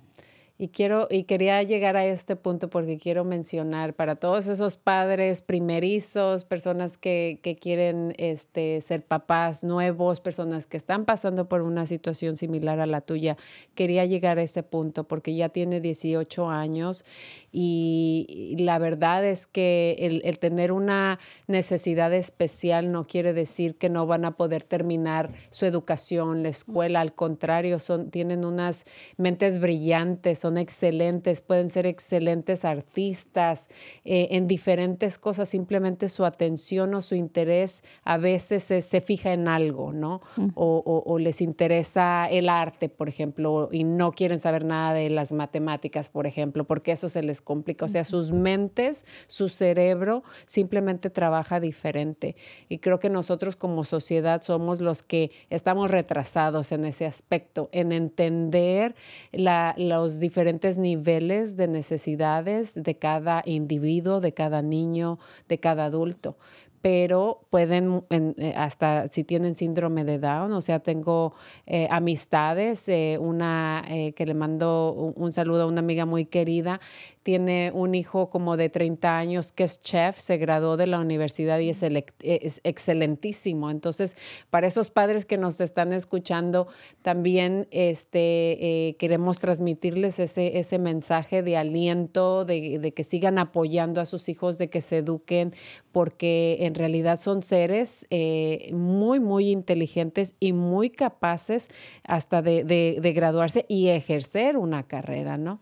[0.57, 5.41] Y quiero y quería llegar a este punto porque quiero mencionar para todos esos padres
[5.41, 11.85] primerizos, personas que, que, quieren este, ser papás nuevos, personas que están pasando por una
[11.85, 13.35] situación similar a la tuya,
[13.73, 17.03] quería llegar a ese punto porque ya tiene 18 años
[17.51, 23.89] y, la verdad es que el, el, tener una necesidad especial no quiere decir que
[23.89, 28.85] no van a poder terminar su educación, la escuela, al contrario, son, tienen unas
[29.17, 33.67] mentes brillantes son excelentes, pueden ser excelentes artistas
[34.03, 39.33] eh, en diferentes cosas, simplemente su atención o su interés a veces se, se fija
[39.33, 40.21] en algo, ¿no?
[40.53, 45.09] o, o, o, les interesa el arte, por ejemplo, y no quieren saber nada de
[45.09, 47.85] las matemáticas, por ejemplo, porque eso se les complica.
[47.85, 52.35] O sea, sus mentes, su cerebro simplemente trabaja diferente.
[52.69, 57.91] Y creo que nosotros como sociedad somos los que estamos retrasados en ese aspecto, en
[57.91, 58.93] entender
[59.31, 65.17] la, los diferentes diferentes niveles de necesidades de cada individuo, de cada niño,
[65.47, 66.35] de cada adulto.
[66.81, 73.17] Pero pueden, eh, hasta si tienen síndrome de Down, o sea, tengo eh, amistades, eh,
[73.17, 76.81] una que le mando un, saludo a una amiga muy querida,
[77.25, 81.57] tiene un hijo como de 30 años que es chef, se graduó de la universidad
[81.57, 83.71] y es, es excelentísimo.
[83.71, 84.15] Entonces,
[84.51, 86.67] para esos padres que nos están escuchando,
[87.01, 94.05] también este, queremos transmitirles ese, ese mensaje de aliento, de, de que sigan apoyando a
[94.05, 95.55] sus hijos, de que se eduquen,
[95.95, 101.69] porque en realidad son seres eh, muy, muy inteligentes y muy capaces
[102.03, 105.61] hasta de, de, de, graduarse y ejercer una carrera, ¿no?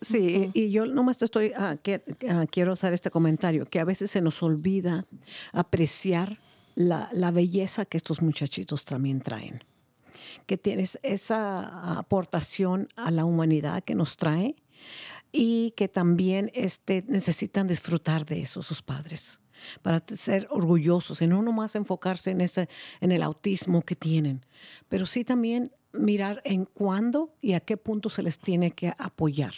[0.00, 4.10] Sí, y yo nomás estoy, uh, que, uh, quiero hacer este comentario, que a veces
[4.10, 5.06] se nos olvida
[5.52, 6.40] apreciar
[6.74, 9.62] la, la belleza que estos muchachitos también traen
[10.46, 14.56] que tienes esa aportación a la humanidad que nos trae
[15.32, 19.40] y que también este, necesitan disfrutar de eso sus padres
[19.82, 22.68] para ser orgullosos y no nomás enfocarse en, ese,
[23.00, 24.44] en el autismo que tienen,
[24.88, 29.54] pero sí también mirar en cuándo y a qué punto se les tiene que apoyar,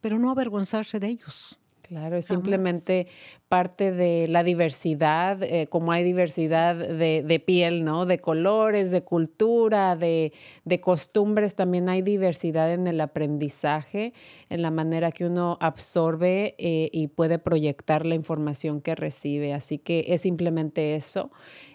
[0.00, 1.58] pero no avergonzarse de ellos.
[1.82, 3.06] Claro, es simplemente
[3.52, 8.06] parte de la diversidad, eh, como hay diversidad de, de, piel, ¿no?
[8.06, 10.32] De colores, de cultura, de,
[10.64, 14.14] de, costumbres, también hay diversidad en el aprendizaje,
[14.48, 19.52] en la manera que uno absorbe eh, y puede proyectar la información que recibe.
[19.52, 21.30] Así que es simplemente eso.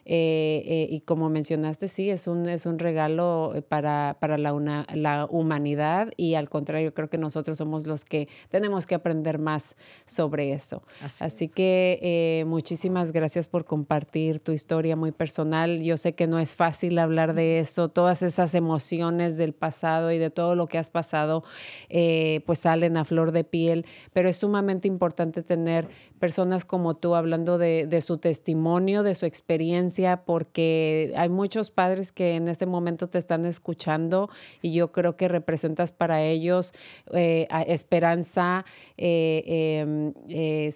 [0.09, 5.27] Eh, y como mencionaste, sí, es un, es un regalo para, para la, una, la
[5.29, 10.53] humanidad y al contrario, creo que nosotros somos los que tenemos que aprender más sobre
[10.53, 10.81] eso.
[11.01, 11.66] Así, Así que
[12.01, 15.81] eh, muchísimas gracias por compartir tu historia muy personal.
[15.81, 20.17] Yo sé que no es fácil hablar de eso, todas esas emociones del pasado y
[20.17, 21.43] de todo lo que has pasado,
[21.89, 25.87] eh, pues salen a flor de piel, pero es sumamente importante tener
[26.19, 32.11] personas como tú hablando de, de su testimonio, de su experiencia porque hay muchos padres
[32.11, 34.29] que en este momento te están escuchando
[34.61, 36.73] y yo creo que representas para ellos
[37.13, 38.65] eh, esperanza.
[38.97, 40.71] Eh, eh,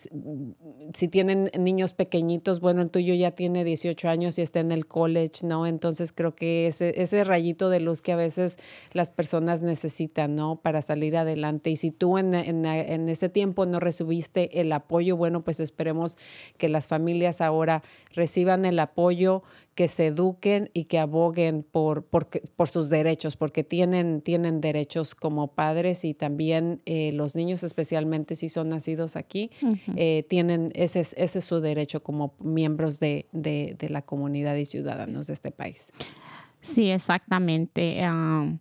[0.94, 4.86] si tienen niños pequeñitos, bueno, el tuyo ya tiene 18 años y está en el
[4.86, 5.66] college, ¿no?
[5.66, 8.58] Entonces creo que ese, ese rayito de luz que a veces
[8.92, 10.58] las personas necesitan, ¿no?
[10.62, 11.70] Para salir adelante.
[11.70, 16.18] Y si tú en, en, en ese tiempo no recibiste el apoyo, bueno, pues esperemos
[16.58, 17.82] que las familias ahora
[18.14, 19.44] reciban el apoyo
[19.76, 25.16] que se eduquen y que aboguen por, por, por sus derechos, porque tienen, tienen derechos
[25.16, 29.94] como padres y también eh, los niños, especialmente si son nacidos aquí, uh -huh.
[29.96, 34.56] eh, tienen, ese es, ese es su derecho como miembros de, de, de, la comunidad
[34.56, 35.94] y ciudadanos de este país.
[36.62, 38.02] Sí, exactamente.
[38.08, 38.60] Um,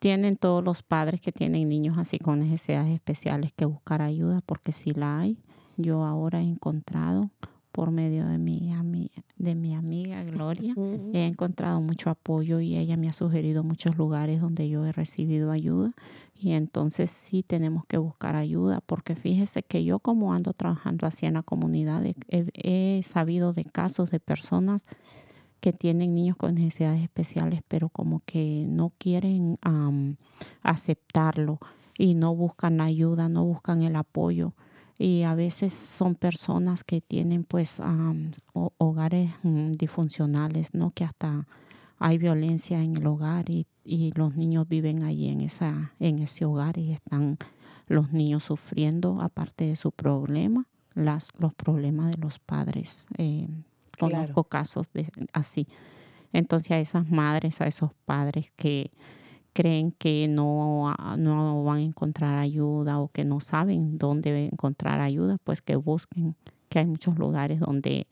[0.00, 4.72] tienen todos los padres que tienen niños así con necesidades especiales que buscar ayuda, porque
[4.72, 5.38] si la hay,
[5.82, 7.30] yo ahora he encontrado
[7.72, 8.72] por medio de mi,
[9.36, 10.74] de mi amiga Gloria.
[10.76, 11.10] Uh -huh.
[11.14, 15.50] He encontrado mucho apoyo y ella me ha sugerido muchos lugares donde yo he recibido
[15.50, 15.92] ayuda.
[16.34, 21.26] Y entonces sí tenemos que buscar ayuda, porque fíjese que yo como ando trabajando así
[21.26, 22.16] en la comunidad, he,
[22.54, 24.84] he sabido de casos de personas
[25.60, 30.16] que tienen niños con necesidades especiales, pero como que no quieren am,
[30.62, 31.58] aceptarlo
[31.96, 34.54] y no buscan ayuda, no buscan el apoyo.
[35.02, 40.90] Y a veces son personas que tienen pues ho- hogares mm, disfuncionales, ¿no?
[40.90, 41.46] Que hasta
[41.98, 46.44] hay violencia en el hogar y, y los niños viven allí en, esa, en ese
[46.44, 47.38] hogar y están
[47.86, 53.06] los niños sufriendo, aparte de su problema, las, los problemas de los padres.
[53.16, 53.48] Eh,
[53.96, 54.16] Claro.
[54.34, 55.66] conozco casos de, así.
[56.32, 58.90] Entonces a esas madres, a esos padres que
[59.52, 65.38] creen que no, no van a encontrar ayuda o que no saben dónde encontrar ayuda,
[65.44, 66.36] pues que busquen,
[66.68, 68.06] que hay muchos lugares donde,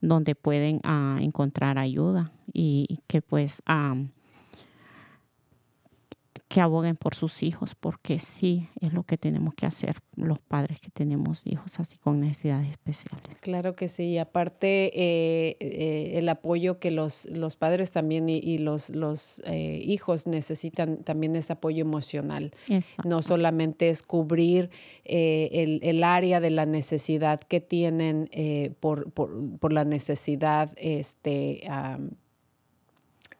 [0.00, 4.10] donde pueden ah, encontrar ayuda y que pues am,
[6.48, 10.80] que aboguen por sus hijos, porque sí es lo que tenemos que hacer los padres
[10.80, 13.36] que tenemos hijos así con necesidades especiales.
[13.42, 18.38] Claro que sí, y aparte eh, eh, el apoyo que los, los padres también y,
[18.38, 22.52] y los, los eh, hijos necesitan también es apoyo emocional.
[22.70, 23.06] Exacto.
[23.06, 24.70] No solamente es cubrir
[25.04, 28.30] el, el área de la necesidad que tienen
[28.80, 31.68] por, por, por la necesidad este,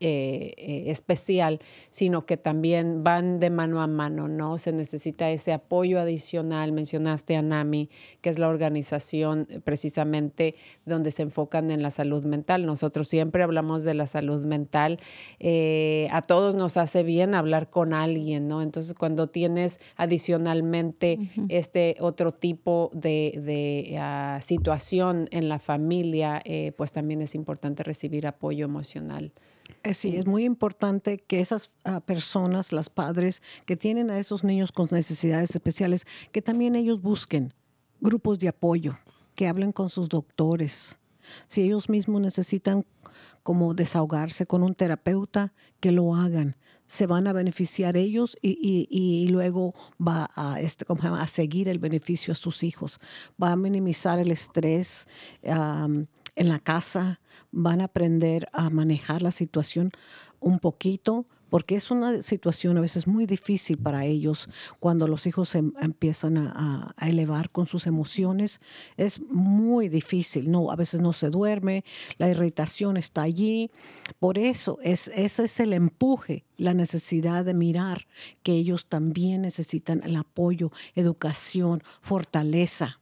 [0.00, 4.58] eh, eh, especial, sino que también van de mano a mano, ¿no?
[4.58, 6.72] Se necesita ese apoyo adicional.
[6.72, 7.90] Mencionaste a NAMI,
[8.20, 12.66] que es la organización eh, precisamente donde se enfocan en la salud mental.
[12.66, 15.00] Nosotros siempre hablamos de la salud mental.
[15.38, 18.62] Eh, a todos nos hace bien hablar con alguien, ¿no?
[18.62, 21.18] Entonces, cuando tienes adicionalmente
[21.48, 27.82] este otro tipo de, de, ah, situación en la familia, eh, pues también es importante
[27.82, 29.32] recibir apoyo emocional.
[29.82, 34.44] Eh, Sí, es muy importante que esas ah, personas, las padres que tienen a esos
[34.44, 37.54] niños con necesidades especiales, que también ellos busquen
[38.00, 38.96] grupos de apoyo,
[39.34, 40.98] que hablen con sus doctores.
[41.46, 42.86] Si ellos mismos necesitan
[43.42, 46.56] como desahogarse con un terapeuta, que lo hagan.
[46.86, 51.78] Se van a beneficiar ellos y, y- y luego va a, este, a seguir el
[51.78, 52.98] beneficio a sus hijos.
[53.42, 55.06] Va a minimizar el estrés
[56.38, 57.20] en la casa,
[57.52, 59.90] van a aprender a manejar la situación
[60.40, 64.48] un poquito, porque es una situación a veces muy difícil para ellos
[64.80, 68.60] cuando los hijos se em- empiezan a, a- elevar con sus emociones.
[68.96, 71.84] Es muy difícil, no, a veces no se duerme,
[72.18, 73.70] la irritación está allí.
[74.20, 78.06] Por eso es, ese es el empuje, la necesidad de mirar
[78.44, 83.00] que ellos también necesitan el apoyo, educación, fortaleza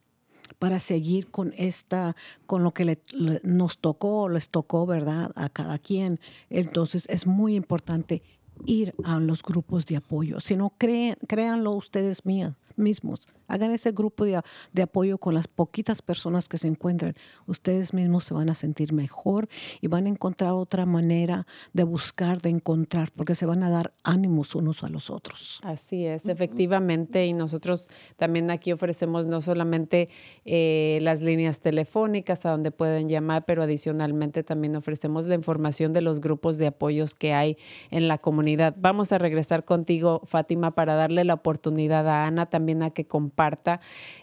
[0.59, 3.01] para seguir con esta, con lo que le-
[3.43, 5.31] nos tocó, les tocó, ¿verdad?
[5.35, 6.19] A cada quien.
[6.51, 8.23] Entonces es muy importante
[8.65, 10.41] ir a los grupos de apoyo.
[10.41, 13.29] Si no, creen, créanlo ustedes mías, mismos.
[13.49, 17.13] Hagan ese grupo de, apoyo con las poquitas personas que se encuentren.
[17.47, 19.49] Ustedes mismos se van a sentir mejor
[19.81, 23.93] y van a encontrar otra manera de buscar, de encontrar, porque se van a dar
[24.03, 25.61] ánimos unos a los otros.
[25.63, 30.09] Así es, efectivamente, y nosotros también aquí ofrecemos no solamente
[30.45, 36.01] eh, las líneas telefónicas a donde pueden llamar, pero adicionalmente también ofrecemos la información de
[36.01, 37.57] los grupos de apoyos que hay
[37.91, 38.75] en la comunidad.
[38.79, 43.36] Vamos a regresar contigo, Fátima, para darle la oportunidad a Ana también a que comparta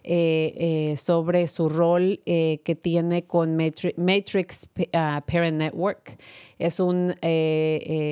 [0.03, 6.17] eh, eh, sobre su rol eh, que tiene con Matri- Matrix, ah, Parent Network.
[6.59, 7.13] Es un,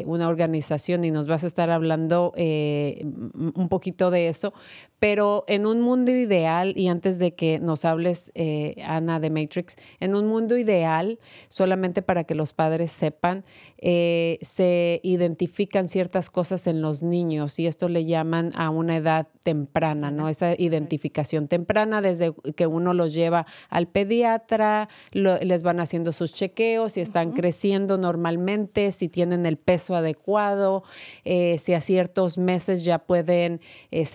[0.06, 4.54] una organización y nos vas a estar hablando un poquito de eso,
[5.02, 9.76] pero en un mundo ideal, y antes de que nos hables, eh, Ana, de Matrix,
[10.00, 11.18] en un mundo ideal,
[11.50, 13.44] solamente para que los padres sepan,
[13.80, 19.28] eh, se identifican ciertas cosas en los niños y esto le llaman a una edad
[19.44, 20.30] temprana, ¿no?
[20.30, 26.32] Esa identificación temprana desde que uno los lleva al pediatra, lo- les van haciendo sus
[26.36, 30.84] chequeos, si están creciendo normalmente, si tienen el peso adecuado,
[31.26, 34.06] eh, si a ciertos meses ya pueden eh,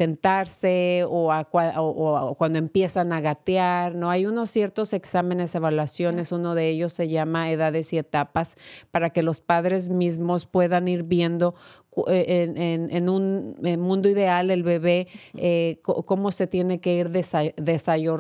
[1.09, 4.11] o, o- cuando empiezan a gatear, ¿no?
[4.11, 8.57] Hay unos ciertos exámenes, evaluaciones, uno de ellos se llama edades y etapas,
[8.91, 11.55] para que los padres mismos puedan ir viendo
[12.09, 17.11] en, en- en un eh, mundo ideal el bebé, eh, cómo se tiene que ir
[17.11, 17.55] desa-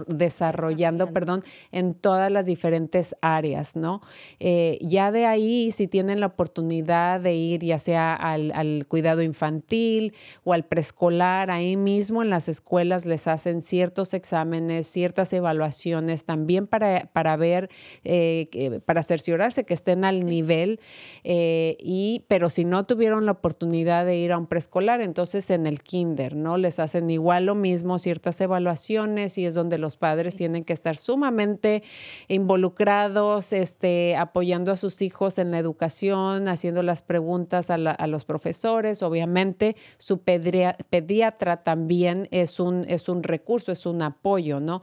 [0.06, 4.00] desarrollando, perdón, en todas las diferentes áreas, ¿no?
[4.40, 9.22] Eh, ya de ahí, si tienen la oportunidad de ir ya sea al, al cuidado
[9.22, 10.14] infantil
[10.44, 16.66] o al preescolar, ahí mismo en las escuelas les hacen ciertos exámenes, ciertas evaluaciones también
[16.66, 17.68] para, para ver,
[18.04, 20.80] eh, para cerciorarse que estén al nivel,
[21.24, 25.50] eh, y, pero si no tuvieron la oportunidad oportunidad de ir a un preescolar, entonces
[25.50, 26.56] en el kinder, ¿no?
[26.56, 30.96] Les hacen igual lo mismo, ciertas evaluaciones y es donde los padres tienen que estar
[30.96, 31.82] sumamente
[32.28, 38.06] involucrados, este, apoyando a sus hijos en la educación, haciendo las preguntas a, la- a
[38.06, 39.02] los profesores.
[39.02, 44.82] Obviamente, su pediatra también es un, es un recurso, es un apoyo, ¿no?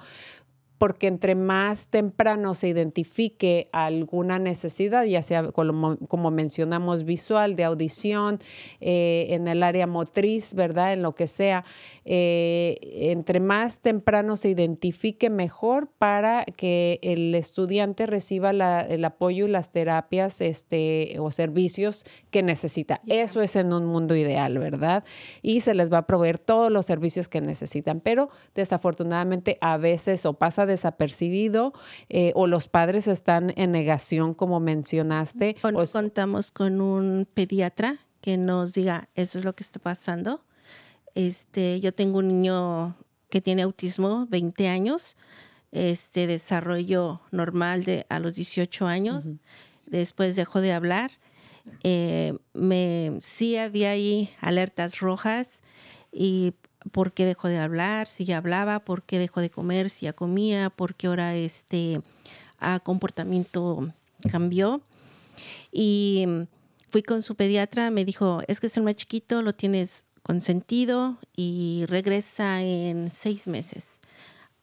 [0.84, 7.64] Porque entre más temprano se identifique alguna necesidad, ya sea como, como mencionamos visual, de
[7.64, 8.40] audición,
[8.82, 10.92] eh, en el área motriz, ¿verdad?
[10.92, 11.64] En lo que sea,
[12.04, 12.80] eh,
[13.14, 19.52] entre más temprano se identifique mejor para que el estudiante reciba la- el apoyo y
[19.52, 23.00] las terapias este, o servicios que necesita.
[23.08, 25.06] Eso es en un mundo ideal, ¿verdad?
[25.42, 30.26] Y se les va a proveer todos los servicios que necesitan, pero desafortunadamente a veces
[30.26, 31.74] o pasa desapercibido
[32.10, 35.56] eh, o los padres están en negación, como mencionaste.
[35.64, 39.80] O no o- contamos con un pediatra que nos diga eso es lo que está
[39.80, 40.44] pasando.
[41.16, 42.96] Este, yo tengo un niño
[43.30, 45.18] que tiene autismo, 20 años,
[45.72, 49.28] este desarrollo normal de a los 18 años.
[49.86, 51.12] Después dejó de hablar.
[51.84, 55.62] Eh, me sí había ahí alertas rojas
[56.12, 56.54] y
[56.92, 60.14] por qué dejó de hablar, si ya hablaba, por qué dejó de comer, si ya
[60.14, 62.02] comía, por qué ahora este
[62.84, 63.94] comportamiento
[64.32, 64.82] cambió.
[65.72, 66.26] Y
[66.90, 71.18] fui con su pediatra, me dijo, es que es el más chiquito, lo tienes consentido
[71.36, 74.00] y regresa en seis meses.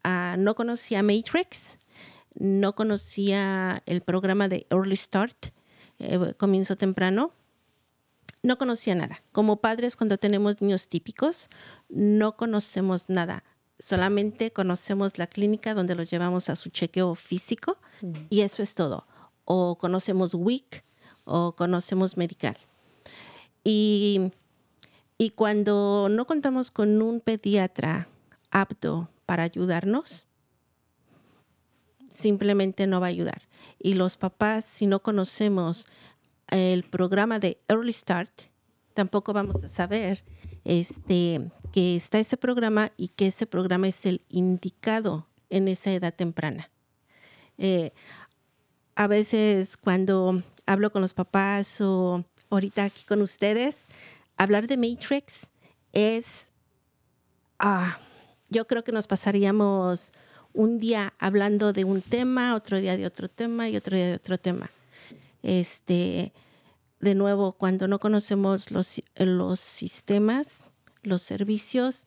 [0.02, 1.78] Ah, no conocía Matrix,
[2.34, 5.48] no conocía el programa de Early Start,
[5.98, 7.32] eh, comienzo temprano.
[8.42, 9.22] No conocía nada.
[9.32, 11.48] Como padres, cuando tenemos niños típicos,
[11.88, 13.44] no conocemos nada.
[13.78, 17.78] Solamente conocemos la clínica donde los llevamos a su chequeo físico
[18.28, 19.06] y eso es todo.
[19.44, 20.84] O conocemos WIC
[21.24, 22.56] o conocemos medical.
[23.64, 24.32] Y,
[25.18, 28.08] y cuando no contamos con un pediatra
[28.50, 30.26] apto para ayudarnos,
[32.10, 33.42] simplemente no va a ayudar.
[33.78, 35.86] Y los papás, si no conocemos
[36.50, 38.30] el programa de Early Start,
[38.94, 40.24] tampoco vamos a saber
[40.64, 46.14] este, que está ese programa y que ese programa es el indicado en esa edad
[46.14, 46.70] temprana.
[47.58, 47.92] Eh,
[48.94, 53.78] a veces cuando hablo con los papás o ahorita aquí con ustedes,
[54.36, 55.46] hablar de Matrix
[55.92, 56.50] es,
[57.58, 57.98] ah,
[58.48, 60.12] yo creo que nos pasaríamos
[60.52, 64.14] un día hablando de un tema, otro día de otro tema y otro día de
[64.14, 64.70] otro tema.
[65.42, 66.32] Este,
[67.00, 70.70] de nuevo, cuando no conocemos los, los sistemas,
[71.02, 72.06] los servicios,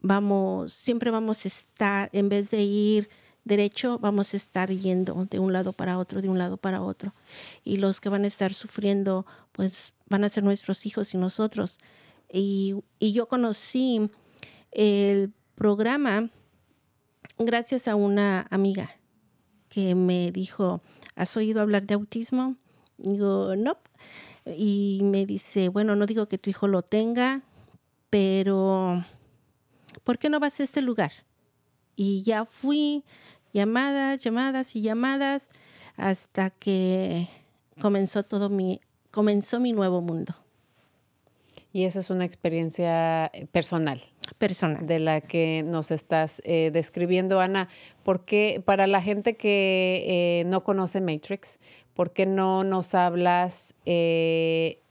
[0.00, 3.08] vamos, siempre vamos a estar, en vez de ir
[3.44, 7.14] derecho, vamos a estar yendo de un lado para otro, de un lado para otro.
[7.64, 11.78] Y los que van a estar sufriendo, pues van a ser nuestros hijos y nosotros.
[12.30, 14.10] Y, y yo conocí
[14.70, 16.30] el programa
[17.38, 18.90] gracias a una amiga
[19.68, 20.82] que me dijo,
[21.18, 22.56] ¿has oído hablar de autismo?
[22.96, 23.76] Digo, no.
[24.46, 27.42] Y me dice, bueno, no digo que tu hijo lo tenga,
[28.08, 29.04] pero
[30.04, 31.12] ¿por qué no vas a este lugar?
[31.96, 33.04] Y ya fui,
[33.52, 35.50] llamadas, llamadas y llamadas,
[35.96, 37.28] hasta que
[37.80, 40.34] comenzó todo mi, comenzó mi nuevo mundo
[41.72, 44.02] Y esa es una experiencia eh, personal
[44.36, 44.86] personal.
[44.86, 47.68] de la que nos estás eh, describiendo, Ana.
[48.02, 51.58] Porque para la gente que eh, no conoce Matrix,
[51.94, 54.82] ¿por qué no nos hablas eh,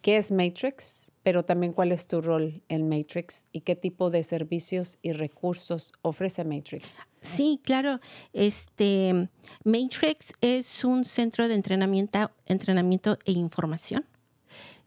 [0.00, 4.22] qué es Matrix, pero también cuál es tu rol en Matrix y qué tipo de
[4.22, 6.98] servicios y recursos ofrece Matrix?
[7.20, 8.00] Sí, claro.
[8.32, 9.28] Este
[9.64, 14.06] Matrix es un centro de entrenamiento, entrenamiento e información.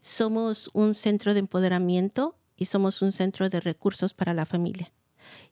[0.00, 4.92] Somos un centro de empoderamiento y somos un centro de recursos para la familia.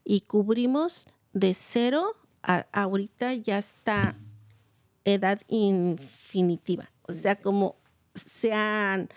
[0.04, 4.16] Y cubrimos de cero a ahorita ya está
[5.04, 6.90] edad infinitiva.
[7.02, 7.76] O sea, como
[8.14, 9.08] sean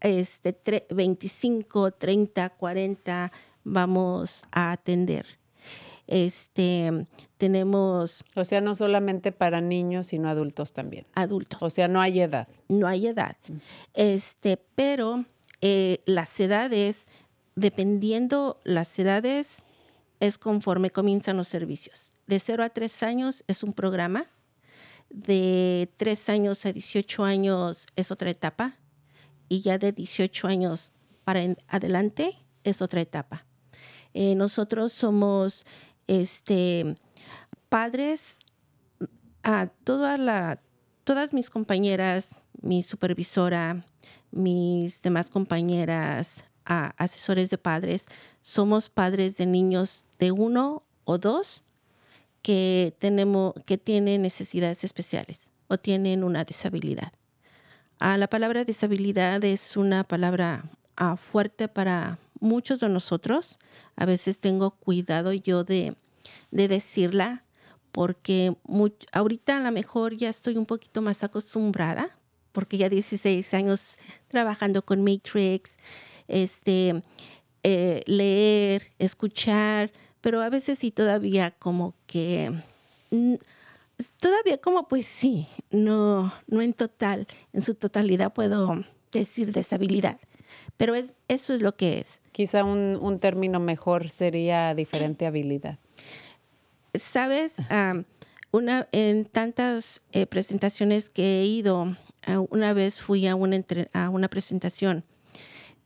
[0.00, 3.32] este, tre- 25, 30, 40,
[3.64, 5.26] vamos a atender.
[6.10, 7.06] Este,
[7.38, 11.06] tenemos O sea, no solamente para niños, sino adultos también.
[11.14, 11.62] adultos.
[11.62, 12.48] O sea, no hay edad.
[12.68, 13.36] no hay edad.
[13.94, 15.24] Este, pero
[15.60, 17.06] eh, las edades,
[17.54, 19.62] dependiendo las edades,
[20.18, 22.10] es conforme comienzan los servicios.
[22.26, 24.26] De 0 a 3 años es un programa.
[25.10, 28.74] De 3 años a 18 años es otra etapa.
[29.48, 30.92] Y ya de 18 años
[31.22, 33.46] para adelante es otra etapa.
[34.12, 35.64] Eh, nosotros somos
[36.10, 36.96] este,
[37.68, 38.40] padres
[39.44, 40.60] a toda la,
[41.04, 43.86] todas mis compañeras, mi supervisora,
[44.32, 48.06] mis demás compañeras ah, asesores de padres,
[48.40, 51.62] somos padres de niños de uno o dos
[52.42, 57.12] que, tenemos, que tienen necesidades especiales o tienen una disabilidad.
[58.00, 60.64] Ah, la palabra disabilidad es una palabra
[60.96, 63.58] ah, fuerte para muchos de nosotros.
[63.96, 65.94] A veces tengo cuidado yo de,
[66.50, 67.44] de decirla
[67.92, 68.56] porque
[69.12, 72.10] ahorita a lo mejor ya estoy un poquito más acostumbrada
[72.52, 73.96] porque ya 16 años
[74.28, 75.76] trabajando con Matrix,
[76.28, 77.02] este,
[77.62, 82.52] eh, leer, escuchar, pero a veces sí todavía como que,
[84.18, 90.18] todavía como pues sí, no, no en total, en su totalidad puedo decir deshabilidad,
[90.80, 92.22] pero es, eso es lo que es.
[92.32, 95.78] Quizá un, un término mejor sería diferente habilidad.
[96.94, 97.58] Sabes,
[98.50, 101.98] una, en tantas eh, presentaciones que he ido,
[102.48, 103.62] una vez fui a una,
[103.92, 105.04] a una presentación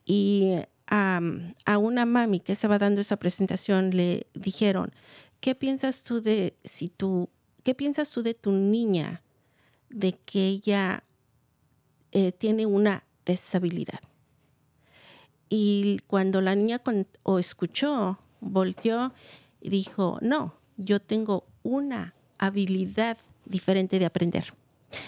[0.05, 4.93] y a una mami que estaba dando esa presentación le dijeron,
[5.41, 7.27] ¿qué piensas tú de si tú,
[7.63, 9.23] qué piensas tú de tu niña
[9.89, 11.03] de que ella
[12.13, 13.99] eh, tiene una deshabilidad?
[15.49, 16.81] Y cuando la niña
[17.23, 19.13] o escuchó, volteó
[19.61, 24.53] y dijo, no, yo tengo una habilidad diferente de aprender.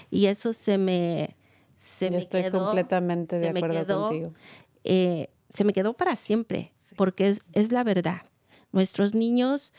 [0.10, 1.36] Y eso se me...
[1.78, 4.34] Se me estoy completamente de acuerdo contigo.
[4.84, 8.24] Eh, se me quedó para siempre, porque es, es la verdad.
[8.72, 9.74] Nuestros niños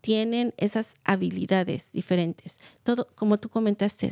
[0.00, 2.58] tienen esas habilidades diferentes.
[2.82, 4.10] Todo, como tú comentaste,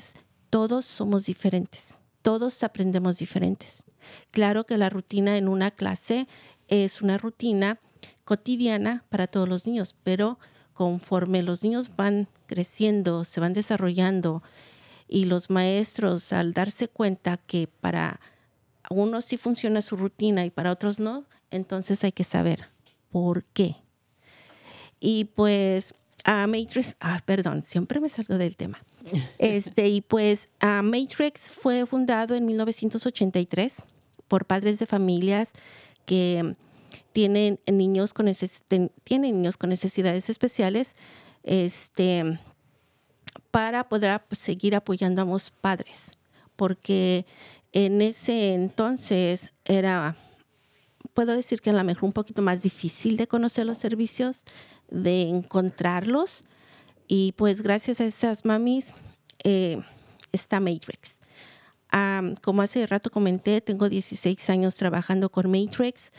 [0.51, 3.85] todos somos diferentes, todos aprendemos diferentes.
[4.31, 6.27] Claro que la rutina en una clase
[6.68, 7.79] es una rutina
[8.25, 10.39] cotidiana para todos los niños, pero
[10.73, 14.43] conforme los niños van creciendo, se van desarrollando
[15.09, 18.20] y los maestros al darse cuenta que para
[18.91, 22.70] unos sí funciona su rutina y para otros no, entonces hay que saber
[23.11, 23.77] por qué.
[25.01, 25.95] Y pues
[26.25, 28.83] a Matrix, ah, perdón, siempre me salgo del tema.
[29.39, 33.83] Este, y pues Matrix fue fundado en 1983
[34.29, 35.53] por padres de familias
[36.07, 36.55] que
[37.12, 38.31] tienen niños con,
[39.05, 40.95] tienen niños con necesidades especiales
[41.43, 42.39] este,
[43.51, 46.12] para poder seguir apoyando a ambos padres,
[46.57, 47.27] porque
[47.73, 50.16] en ese entonces era,
[51.14, 54.44] puedo decir que a lo mejor un poquito más difícil de conocer los servicios,
[54.90, 56.44] de encontrarlos.
[57.09, 58.94] Y pues gracias a esas mamis
[59.44, 59.80] eh,
[60.32, 61.20] está Matrix.
[62.42, 66.12] como hace rato comenté, tengo 16 años trabajando con Matrix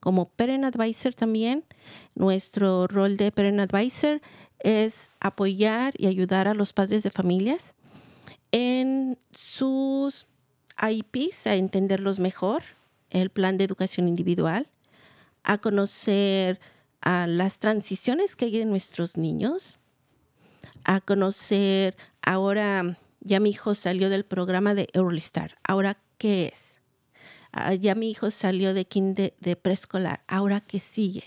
[0.00, 1.64] como Parent Advisor también.
[2.14, 4.20] Nuestro rol de Parent Advisor
[4.60, 7.74] es apoyar y ayudar a los padres de familias
[8.52, 10.26] en sus
[10.80, 12.62] IPs a entenderlos mejor,
[13.10, 14.68] el plan de educación individual,
[15.42, 16.60] a conocer
[17.00, 19.78] a las transiciones que hay en nuestros niños,
[20.84, 26.76] a conocer, ahora ya mi hijo salió del programa de Early Start, ahora qué es.
[27.52, 28.86] Ah, ya mi hijo salió de,
[29.40, 31.24] de preescolar, ahora qué sigue.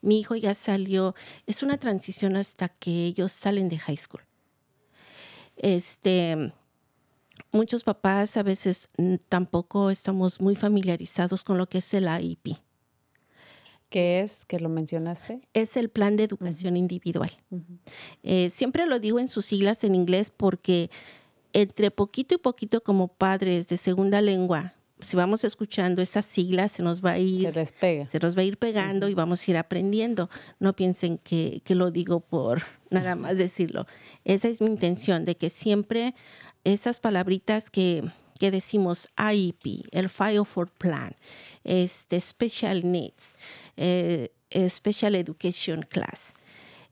[0.00, 1.14] Mi hijo ya salió,
[1.46, 4.22] es una transición hasta que ellos salen de high school.
[5.56, 6.52] Este,
[7.54, 8.88] muchos papás a veces
[9.28, 12.58] tampoco estamos muy familiarizados con lo que es el AIP.
[13.88, 14.44] ¿Qué es?
[14.44, 15.48] ¿Que lo mencionaste?
[15.54, 17.30] Es el plan de educación individual.
[18.24, 20.90] Eh, siempre lo digo en sus siglas en inglés porque
[21.52, 26.82] entre poquito y poquito como padres de segunda lengua, si vamos escuchando esas siglas, se
[26.82, 27.46] nos va a ir...
[27.46, 28.08] Se les pega.
[28.08, 30.28] Se nos va a ir pegando y vamos a ir aprendiendo.
[30.58, 33.86] No piensen que, que lo digo por nada más decirlo.
[34.24, 36.14] Esa es mi intención, de que siempre
[36.64, 41.14] esas palabritas que, que decimos IEP, el File for Plan,
[41.62, 43.34] este, Special Needs,
[43.76, 44.30] eh,
[44.68, 46.34] Special Education Class.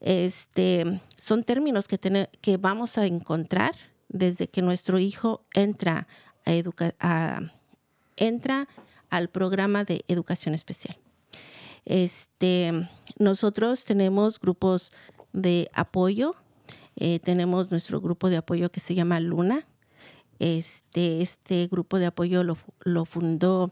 [0.01, 3.75] Este, son términos que, que vamos a encontrar
[4.09, 6.07] desde que nuestro hijo entra,
[7.01, 7.41] a,
[8.17, 8.69] entra
[9.11, 10.97] al programa de educación especial.
[11.85, 14.93] Este, nosotros tenemos grupos
[15.33, 16.35] de apoyo
[16.97, 19.67] eh, tenemos nuestro grupo de apoyo que se llama Luna.
[20.39, 22.57] Este, este grupo de apoyo lo,
[23.05, 23.71] fundó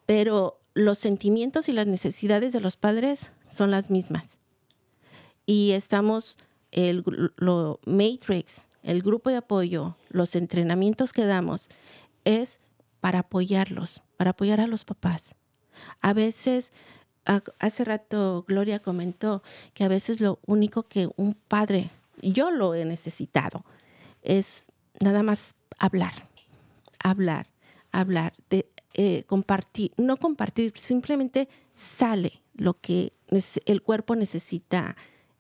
[0.07, 4.39] pero los sentimientos y las necesidades de los padres son las mismas.
[5.45, 6.39] Y estamos,
[6.71, 7.03] el
[7.37, 11.69] lo Matrix, el grupo de apoyo, los entrenamientos que damos,
[12.25, 12.61] es
[13.01, 15.35] para apoyarlos, para apoyar a los papás.
[16.01, 16.73] A veces,
[17.59, 19.43] hace rato Gloria comentó
[19.75, 21.91] que a veces lo único que un padre,
[22.23, 23.65] yo lo he necesitado,
[24.23, 24.67] es
[25.01, 26.15] nada más hablar,
[26.99, 27.47] hablar,
[27.93, 33.13] hablar, de eh, compartir, no compartir, simplemente sale lo que
[33.67, 34.97] el cuerpo necesita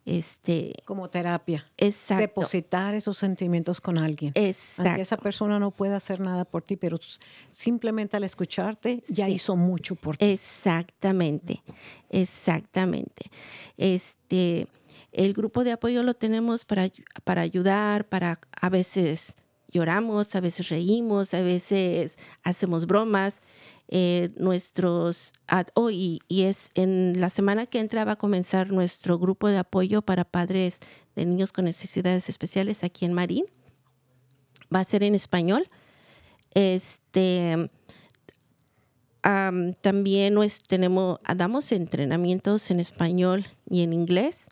[0.08, 1.66] este, como terapia.
[1.76, 2.22] Exacto.
[2.22, 4.32] Depositar esos sentimientos con alguien.
[4.34, 4.88] Exacto.
[4.88, 6.98] Aunque esa persona no pueda hacer nada por ti, pero
[7.50, 10.24] simplemente al escucharte ya hizo mucho por ti.
[10.24, 11.62] Exactamente,
[12.08, 13.30] exactamente.
[13.76, 14.66] Este,
[15.12, 16.90] el grupo de apoyo lo tenemos para,
[17.24, 19.36] para ayudar, para a veces
[19.70, 23.42] lloramos, a veces reímos, a veces hacemos bromas.
[23.90, 25.32] Eh, nuestros,
[25.72, 30.02] hoy y es en la semana que entra va a comenzar nuestro grupo de apoyo
[30.02, 30.80] para padres
[31.16, 33.46] de niños con necesidades especiales aquí en Marín.
[34.74, 35.70] Va a ser en español.
[36.52, 37.70] Este,
[39.22, 40.36] también
[40.66, 44.48] tenemos, damos entrenamientos en español y en inglés.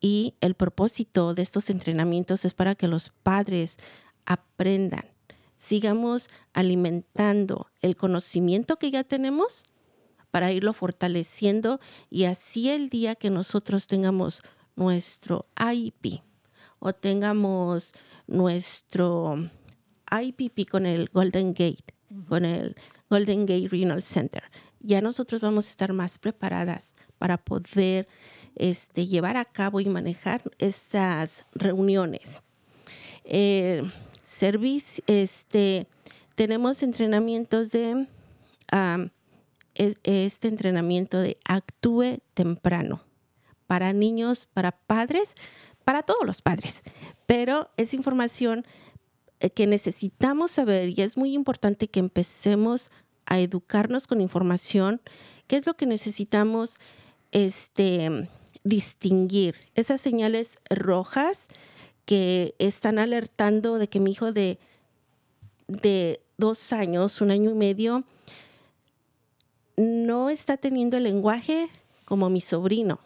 [0.00, 3.78] Y el propósito de estos entrenamientos es para que los padres
[4.26, 5.17] aprendan
[5.58, 9.64] sigamos alimentando el conocimiento que ya tenemos
[10.30, 14.42] para irlo fortaleciendo y así el día que nosotros tengamos
[14.76, 16.22] nuestro IEP
[16.78, 17.92] o tengamos
[18.26, 19.50] nuestro
[20.10, 21.94] IPP con el Golden Gate,
[22.28, 22.76] con el
[23.10, 24.44] Golden Gate Renal Center,
[24.80, 28.08] ya nosotros vamos a estar más preparadas para poder
[28.54, 32.42] este, llevar a cabo y manejar estas reuniones.
[33.24, 33.82] Eh,
[34.28, 35.86] servicio, este,
[36.34, 38.06] tenemos entrenamientos de,
[39.74, 43.00] este entrenamiento de actúe temprano.
[43.66, 45.34] Para niños, para padres,
[45.84, 46.82] para todos los padres,
[47.26, 48.66] pero es información
[49.40, 52.90] eh, que necesitamos saber y es muy importante que empecemos
[53.24, 55.00] a educarnos con información,
[55.46, 56.78] qué es lo que necesitamos
[57.32, 58.28] este,
[58.62, 61.48] distinguir, esas señales rojas
[62.08, 64.58] que están alertando de que mi hijo de,
[65.66, 68.02] de dos años, un año y medio,
[69.76, 71.68] no está teniendo el lenguaje
[72.06, 72.98] como mi sobrino.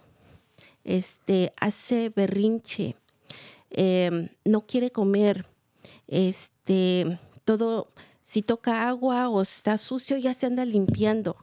[0.84, 2.94] Este, hace berrinche,
[3.70, 5.46] em, no quiere comer,
[6.06, 7.88] este, todo,
[8.22, 11.34] si toca agua o está sucio, ya se anda limpiando.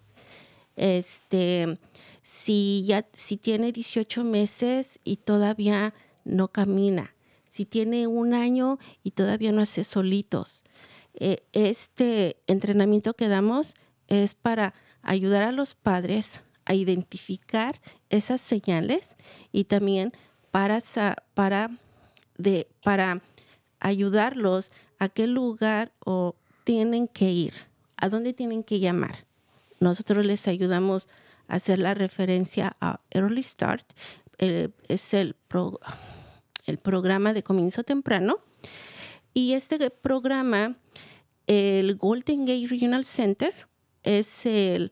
[0.77, 1.77] Este,
[2.23, 5.93] si ya, si tiene 18 meses y todavía
[6.23, 7.13] no camina
[7.49, 10.63] si tiene un año y todavía no hace solitos.
[11.13, 13.73] Eh, este entrenamiento que damos
[14.07, 19.17] es para ayudar a los padres a identificar esas señales
[19.51, 20.13] y también
[20.51, 20.79] para,
[21.33, 21.71] para,
[22.37, 23.21] de, para
[23.79, 27.53] ayudarlos a qué lugar o tienen que ir,
[27.97, 29.25] a dónde tienen que llamar.
[29.79, 31.07] Nosotros les ayudamos
[31.47, 33.85] a hacer la referencia a Early Start.
[34.37, 36.08] Eh, es el programa
[36.69, 38.39] el programa de comienzo temprano.
[39.33, 40.77] Y este programa,
[41.47, 43.53] el Golden Gate Regional Center,
[44.03, 44.91] es el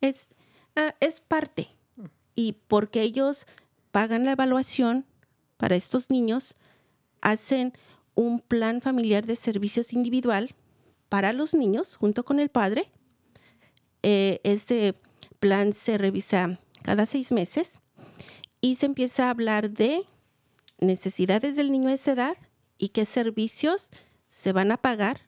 [0.00, 0.28] es,
[0.76, 1.68] ah, es parte.
[2.34, 3.46] Y porque ellos
[3.90, 5.04] pagan la evaluación
[5.56, 6.56] para estos niños,
[7.20, 7.72] hacen
[8.14, 10.54] un plan familiar de servicios individual
[11.08, 12.90] para los niños junto con el padre.
[14.02, 14.94] Eh, este
[15.38, 17.80] plan se revisa cada seis meses
[18.64, 20.04] y se empieza a hablar de
[20.78, 22.36] necesidades del niño a esa edad
[22.78, 23.90] y qué servicios
[24.26, 25.20] se van a pagar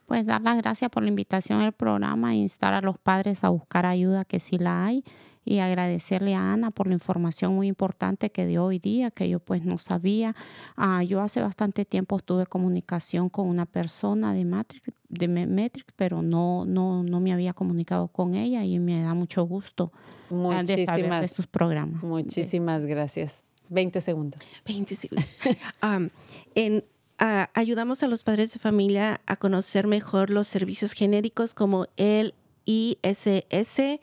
[0.09, 3.49] Pues dar las gracias por la invitación al programa e instar a los padres a
[3.49, 5.03] buscar ayuda que sí la hay
[5.45, 9.39] y agradecerle a Ana por la información muy importante que dio hoy día, que yo
[9.39, 10.35] pues no sabía.
[10.75, 16.23] Ah, yo hace bastante tiempo tuve comunicación con una persona de Matrix, de Metrix, pero
[16.23, 19.91] no, no, no me había comunicado con ella y me da mucho gusto
[20.31, 22.01] ah, de saber de Muchísimas, sus programas.
[22.01, 23.45] muchísimas gracias.
[23.69, 24.55] 20 segundos.
[24.65, 25.29] 20 segundos.
[25.83, 26.09] Um,
[26.55, 26.83] en,
[27.53, 32.33] ayudamos a los padres de familia a conocer mejor los servicios genéricos como el
[32.65, 33.99] ISS,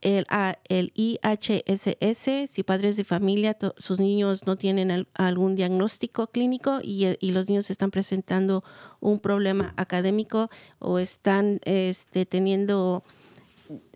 [0.00, 6.26] el, ah, el IHSS, si padres de familia, sus niños no tienen al- algún diagnóstico
[6.28, 8.64] clínico y, y los niños están presentando
[9.00, 13.04] un problema académico o están este, teniendo...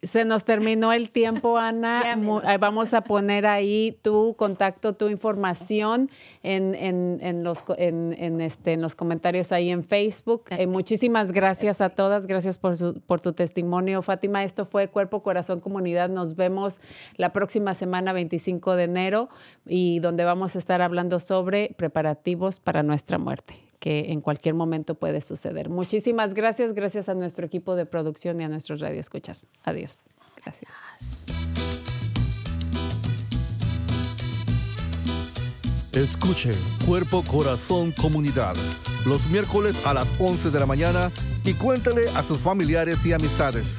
[0.03, 2.03] Se nos terminó el tiempo, Ana.
[2.61, 6.11] Vamos a poner ahí tu contacto, tu información
[6.43, 10.45] en, en, en los, en este, en los comentarios ahí en Facebook.
[10.51, 12.27] Eh, muchísimas gracias a todas.
[12.27, 14.45] Gracias por, su- por tu testimonio, Fátima.
[14.45, 16.09] Esto fue Cuerpo, Corazón, Comunidad.
[16.09, 16.81] Nos vemos
[17.17, 19.29] la próxima semana, 25 de enero,
[19.67, 24.95] y donde vamos a estar hablando sobre preparativos para nuestra muerte que en cualquier momento
[24.95, 25.69] puede suceder.
[25.69, 29.47] Muchísimas gracias, gracias a nuestro equipo de producción y a nuestros radioescuchas.
[29.63, 30.05] Adiós.
[30.43, 30.71] Gracias.
[35.93, 36.53] Escuche
[36.87, 38.55] Cuerpo, Corazón, Comunidad
[39.07, 41.11] los miércoles a las 11 de la mañana
[41.45, 43.79] y cuéntale a sus familiares y amistades.